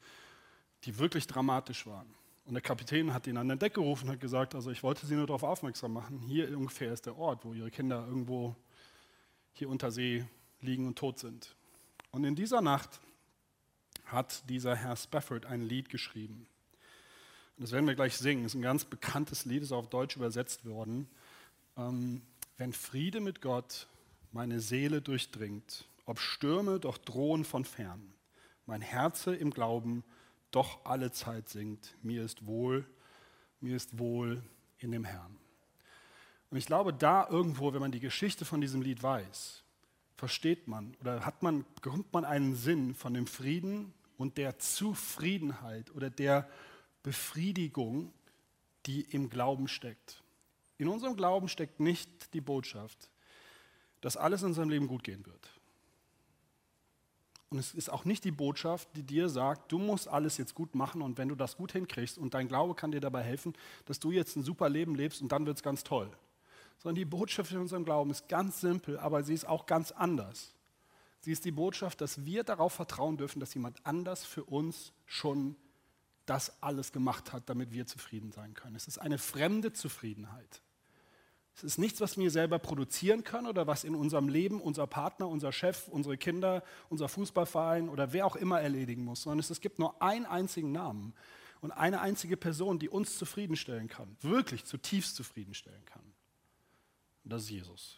die 0.84 0.98
wirklich 0.98 1.28
dramatisch 1.28 1.88
waren. 1.88 2.08
Und 2.46 2.54
der 2.54 2.62
Kapitän 2.62 3.14
hat 3.14 3.28
ihn 3.28 3.38
an 3.38 3.50
den 3.50 3.60
Deck 3.60 3.74
gerufen 3.74 4.06
und 4.06 4.14
hat 4.14 4.22
gesagt, 4.22 4.56
also 4.56 4.72
ich 4.72 4.82
wollte 4.82 5.06
Sie 5.06 5.16
nur 5.16 5.28
darauf 5.28 5.44
aufmerksam 5.44 5.94
machen, 5.94 6.20
hier 6.22 6.58
ungefähr 6.58 6.94
ist 6.94 7.06
der 7.06 7.18
Ort, 7.18 7.44
wo 7.44 7.54
Ihre 7.54 7.72
Kinder 7.72 8.06
irgendwo 8.08 8.56
hier 9.54 9.70
unter 9.70 9.92
See 9.92 10.26
liegen 10.62 10.88
und 10.88 10.98
tot 10.98 11.20
sind. 11.20 11.56
Und 12.12 12.24
in 12.24 12.36
dieser 12.36 12.62
Nacht 12.62 13.02
hat 14.06 14.50
dieser 14.50 14.76
Herr 14.76 14.96
Spafford 14.96 15.46
ein 15.46 15.62
Lied 15.62 15.90
geschrieben. 15.90 16.48
Und 17.58 17.64
das 17.64 17.72
werden 17.72 17.88
wir 17.88 17.96
gleich 17.96 18.16
singen. 18.16 18.44
Das 18.44 18.54
ist 18.54 18.60
ein 18.60 18.62
ganz 18.62 18.86
bekanntes 18.86 19.46
Lied, 19.46 19.64
ist 19.64 19.72
auf 19.72 19.90
Deutsch 19.90 20.16
übersetzt 20.16 20.66
worden. 20.66 21.10
Ähm, 21.76 22.22
wenn 22.58 22.72
Friede 22.72 23.20
mit 23.20 23.42
Gott 23.42 23.88
meine 24.38 24.60
Seele 24.60 25.02
durchdringt, 25.02 25.88
ob 26.06 26.20
Stürme 26.20 26.80
doch 26.80 27.00
drohen 27.00 27.44
von 27.44 27.66
fern, 27.66 28.14
mein 28.68 28.82
Herze 28.82 29.36
im 29.36 29.50
Glauben 29.50 30.04
doch 30.52 30.86
alle 30.86 31.12
Zeit 31.12 31.50
singt, 31.50 31.98
mir 32.04 32.24
ist 32.24 32.46
wohl, 32.46 32.86
mir 33.62 33.76
ist 33.76 33.98
wohl 33.98 34.44
in 34.78 34.92
dem 34.92 35.06
Herrn. 35.06 35.40
Und 36.52 36.58
ich 36.60 36.68
glaube, 36.68 36.94
da 36.94 37.28
irgendwo, 37.28 37.74
wenn 37.74 37.82
man 37.82 37.92
die 37.92 38.00
Geschichte 38.00 38.46
von 38.46 38.62
diesem 38.62 38.84
Lied 38.84 39.02
weiß, 39.02 39.64
versteht 40.14 40.68
man 40.68 40.96
oder 41.02 41.26
hat 41.26 41.42
man, 41.42 41.66
bekommt 41.74 42.14
man 42.14 42.24
einen 42.24 42.56
Sinn 42.56 42.94
von 42.94 43.16
dem 43.16 43.26
Frieden 43.26 43.92
und 44.20 44.38
der 44.38 44.60
Zufriedenheit 44.60 45.90
oder 45.96 46.12
der 46.12 46.48
Befriedigung, 47.02 48.14
die 48.86 49.02
im 49.02 49.32
Glauben 49.32 49.68
steckt. 49.68 50.22
In 50.78 50.90
unserem 50.90 51.16
Glauben 51.16 51.50
steckt 51.50 51.80
nicht 51.80 52.36
die 52.36 52.42
Botschaft, 52.42 53.10
dass 54.02 54.18
alles 54.18 54.42
in 54.42 54.50
unserem 54.50 54.70
Leben 54.70 54.88
gut 54.88 55.04
gehen 55.04 55.26
wird. 55.26 55.50
Und 57.50 57.60
es 57.60 57.74
ist 57.74 57.90
auch 57.90 58.04
nicht 58.04 58.26
die 58.26 58.32
Botschaft, 58.32 58.90
die 58.96 59.04
dir 59.04 59.30
sagt, 59.30 59.72
du 59.72 59.80
musst 59.80 60.08
alles 60.08 60.38
jetzt 60.38 60.54
gut 60.54 60.76
machen 60.76 61.02
und 61.02 61.18
wenn 61.18 61.30
du 61.30 61.36
das 61.36 61.56
gut 61.56 61.72
hinkriegst 61.72 62.18
und 62.18 62.34
dein 62.34 62.50
Glaube 62.50 62.76
kann 62.76 62.92
dir 62.92 63.00
dabei 63.00 63.24
helfen, 63.24 63.54
dass 63.86 64.00
du 64.00 64.12
jetzt 64.12 64.36
ein 64.36 64.44
super 64.44 64.68
Leben 64.68 64.96
lebst 64.96 65.22
und 65.22 65.32
dann 65.32 65.46
wird 65.46 65.58
es 65.58 65.64
ganz 65.64 65.84
toll. 65.84 66.12
Sondern 66.80 66.96
die 66.96 67.06
Botschaft 67.06 67.52
in 67.52 67.60
unserem 67.60 67.86
Glauben 67.86 68.12
ist 68.12 68.28
ganz 68.28 68.60
simpel, 68.60 69.00
aber 69.00 69.24
sie 69.24 69.34
ist 69.34 69.48
auch 69.48 69.66
ganz 69.66 69.92
anders. 69.92 70.54
Sie 71.22 71.32
ist 71.32 71.46
die 71.46 71.52
Botschaft, 71.52 72.02
dass 72.02 72.26
wir 72.26 72.44
darauf 72.44 72.74
vertrauen 72.74 73.18
dürfen, 73.18 73.40
dass 73.40 73.54
jemand 73.54 73.86
anders 73.86 74.26
für 74.26 74.44
uns 74.44 74.92
schon 75.06 75.56
das 76.26 76.62
alles 76.62 76.92
gemacht 76.92 77.32
hat, 77.32 77.50
damit 77.50 77.72
wir 77.72 77.88
zufrieden 77.88 78.32
sein 78.34 78.54
können. 78.54 78.76
Es 78.76 78.88
ist 78.88 78.98
eine 78.98 79.18
fremde 79.18 79.72
Zufriedenheit. 79.72 80.62
Es 81.58 81.64
ist 81.64 81.80
nichts, 81.80 82.00
was 82.02 82.18
wir 82.18 82.30
selber 82.30 82.60
produzieren 82.60 83.24
können 83.24 83.48
oder 83.48 83.66
was 83.66 83.84
in 83.84 83.96
unserem 83.96 84.30
Leben 84.30 84.62
unser 84.62 84.86
Partner, 84.86 85.28
unser 85.28 85.52
Chef, 85.52 85.88
unsere 85.88 86.16
Kinder, 86.16 86.64
unser 86.88 87.10
Fußballverein 87.10 87.90
oder 87.90 88.14
wer 88.14 88.28
auch 88.28 88.36
immer 88.36 88.62
erledigen 88.62 89.04
muss, 89.04 89.24
sondern 89.24 89.40
es, 89.40 89.60
gibt 89.60 89.80
nur 89.80 90.00
einen 90.00 90.28
einzigen 90.28 90.72
Namen 90.72 91.16
und 91.62 91.72
eine 91.72 92.00
einzige 92.00 92.38
Person, 92.38 92.78
die 92.78 92.90
uns 92.90 93.18
zufriedenstellen 93.18 93.88
kann, 93.88 94.16
wirklich 94.22 94.66
zutiefst 94.66 95.16
zufriedenstellen 95.16 95.84
kann. 95.86 96.04
Und 97.24 97.34
das 97.34 97.44
ist 97.44 97.50
Jesus. 97.50 97.98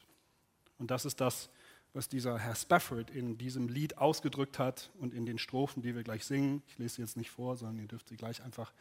Und 0.77 0.89
das 0.89 1.03
ist 1.03 1.19
das, 1.19 1.49
was 1.93 2.07
dieser 2.07 2.39
Herr 2.39 2.55
Spafford 2.55 3.09
in 3.11 3.37
diesem 3.37 3.67
Lied 3.67 3.97
ausgedrückt 3.97 4.57
hat 4.57 4.89
und 4.99 5.13
in 5.13 5.25
den 5.25 5.37
Strophen, 5.37 5.81
die 5.81 5.95
wir 5.95 6.03
gleich 6.03 6.23
singen. 6.23 6.63
Ich 6.69 6.77
lese 6.77 6.95
sie 6.95 7.01
jetzt 7.01 7.17
nicht 7.17 7.29
vor, 7.29 7.57
sondern 7.57 7.79
ihr 7.79 7.87
dürft 7.89 8.07
sie 8.07 8.15
gleich 8.15 8.41
einfach 8.41 8.71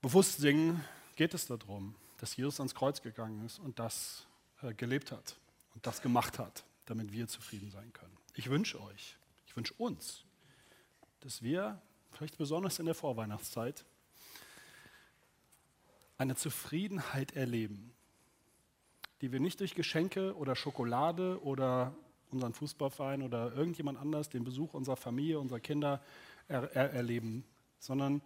bewusst 0.00 0.38
singen. 0.38 0.82
Geht 1.16 1.34
es 1.34 1.46
darum, 1.46 1.94
dass 2.20 2.36
Jesus 2.36 2.60
ans 2.60 2.74
Kreuz 2.74 3.00
gegangen 3.00 3.44
ist 3.46 3.58
und 3.58 3.78
das 3.78 4.26
äh, 4.62 4.74
gelebt 4.74 5.10
hat 5.10 5.36
und 5.74 5.86
das 5.86 6.02
gemacht 6.02 6.38
hat, 6.38 6.64
damit 6.84 7.12
wir 7.12 7.26
zufrieden 7.28 7.70
sein 7.70 7.92
können. 7.94 8.16
Ich 8.34 8.50
wünsche 8.50 8.80
euch, 8.80 9.16
ich 9.46 9.56
wünsche 9.56 9.72
uns, 9.74 10.24
dass 11.20 11.42
wir, 11.42 11.80
vielleicht 12.12 12.36
besonders 12.36 12.78
in 12.78 12.86
der 12.86 12.94
Vorweihnachtszeit, 12.94 13.86
eine 16.18 16.36
Zufriedenheit 16.36 17.32
erleben, 17.32 17.94
die 19.22 19.32
wir 19.32 19.40
nicht 19.40 19.60
durch 19.60 19.74
Geschenke 19.74 20.36
oder 20.36 20.54
Schokolade 20.54 21.42
oder 21.42 21.94
unseren 22.30 22.52
Fußballverein 22.52 23.22
oder 23.22 23.54
irgendjemand 23.54 23.98
anders, 23.98 24.28
den 24.28 24.44
Besuch 24.44 24.74
unserer 24.74 24.96
Familie, 24.96 25.38
unserer 25.38 25.60
Kinder 25.60 26.02
er, 26.48 26.64
er, 26.74 26.92
erleben, 26.92 27.44
sondern 27.78 28.20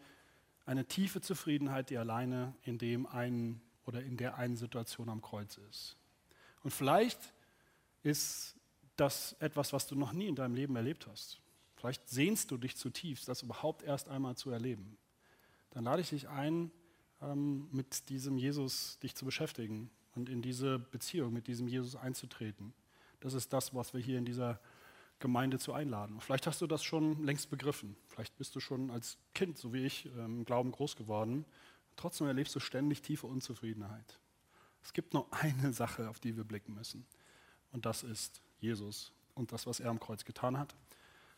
eine 0.66 0.84
tiefe 0.86 1.20
Zufriedenheit, 1.20 1.90
die 1.90 1.98
alleine 1.98 2.54
in 2.62 2.78
dem 2.78 3.06
einen 3.06 3.60
oder 3.86 4.02
in 4.02 4.16
der 4.16 4.36
einen 4.36 4.56
Situation 4.56 5.08
am 5.08 5.22
Kreuz 5.22 5.58
ist. 5.70 5.96
Und 6.62 6.70
vielleicht 6.70 7.18
ist 8.02 8.56
das 8.96 9.34
etwas, 9.40 9.72
was 9.72 9.86
du 9.86 9.96
noch 9.96 10.12
nie 10.12 10.28
in 10.28 10.36
deinem 10.36 10.54
Leben 10.54 10.76
erlebt 10.76 11.06
hast. 11.06 11.40
Vielleicht 11.76 12.08
sehnst 12.08 12.50
du 12.50 12.56
dich 12.56 12.76
zutiefst, 12.76 13.28
das 13.28 13.42
überhaupt 13.42 13.82
erst 13.82 14.08
einmal 14.08 14.36
zu 14.36 14.50
erleben. 14.50 14.96
Dann 15.70 15.84
lade 15.84 16.00
ich 16.00 16.10
dich 16.10 16.28
ein, 16.28 16.70
ähm, 17.20 17.68
mit 17.72 18.08
diesem 18.08 18.38
Jesus 18.38 18.98
dich 19.00 19.14
zu 19.14 19.24
beschäftigen 19.24 19.90
und 20.14 20.28
in 20.28 20.40
diese 20.40 20.78
Beziehung 20.78 21.32
mit 21.32 21.46
diesem 21.46 21.68
Jesus 21.68 21.96
einzutreten. 21.96 22.72
Das 23.20 23.34
ist 23.34 23.52
das, 23.52 23.74
was 23.74 23.92
wir 23.92 24.00
hier 24.00 24.18
in 24.18 24.24
dieser 24.24 24.60
Gemeinde 25.18 25.58
zu 25.58 25.72
einladen. 25.72 26.20
Vielleicht 26.20 26.46
hast 26.46 26.60
du 26.60 26.66
das 26.66 26.84
schon 26.84 27.24
längst 27.24 27.50
begriffen. 27.50 27.96
Vielleicht 28.06 28.36
bist 28.36 28.54
du 28.54 28.60
schon 28.60 28.90
als 28.90 29.18
Kind, 29.34 29.58
so 29.58 29.72
wie 29.72 29.84
ich, 29.84 30.06
ähm, 30.06 30.38
im 30.38 30.44
Glauben 30.44 30.70
groß 30.72 30.96
geworden 30.96 31.44
Trotzdem 31.96 32.26
erlebst 32.26 32.54
du 32.54 32.60
ständig 32.60 33.02
tiefe 33.02 33.26
Unzufriedenheit. 33.26 34.18
Es 34.82 34.92
gibt 34.92 35.14
nur 35.14 35.26
eine 35.32 35.72
Sache, 35.72 36.08
auf 36.08 36.20
die 36.20 36.36
wir 36.36 36.44
blicken 36.44 36.74
müssen. 36.74 37.06
Und 37.72 37.86
das 37.86 38.02
ist 38.02 38.40
Jesus 38.60 39.12
und 39.34 39.52
das, 39.52 39.66
was 39.66 39.80
er 39.80 39.90
am 39.90 40.00
Kreuz 40.00 40.24
getan 40.24 40.58
hat. 40.58 40.74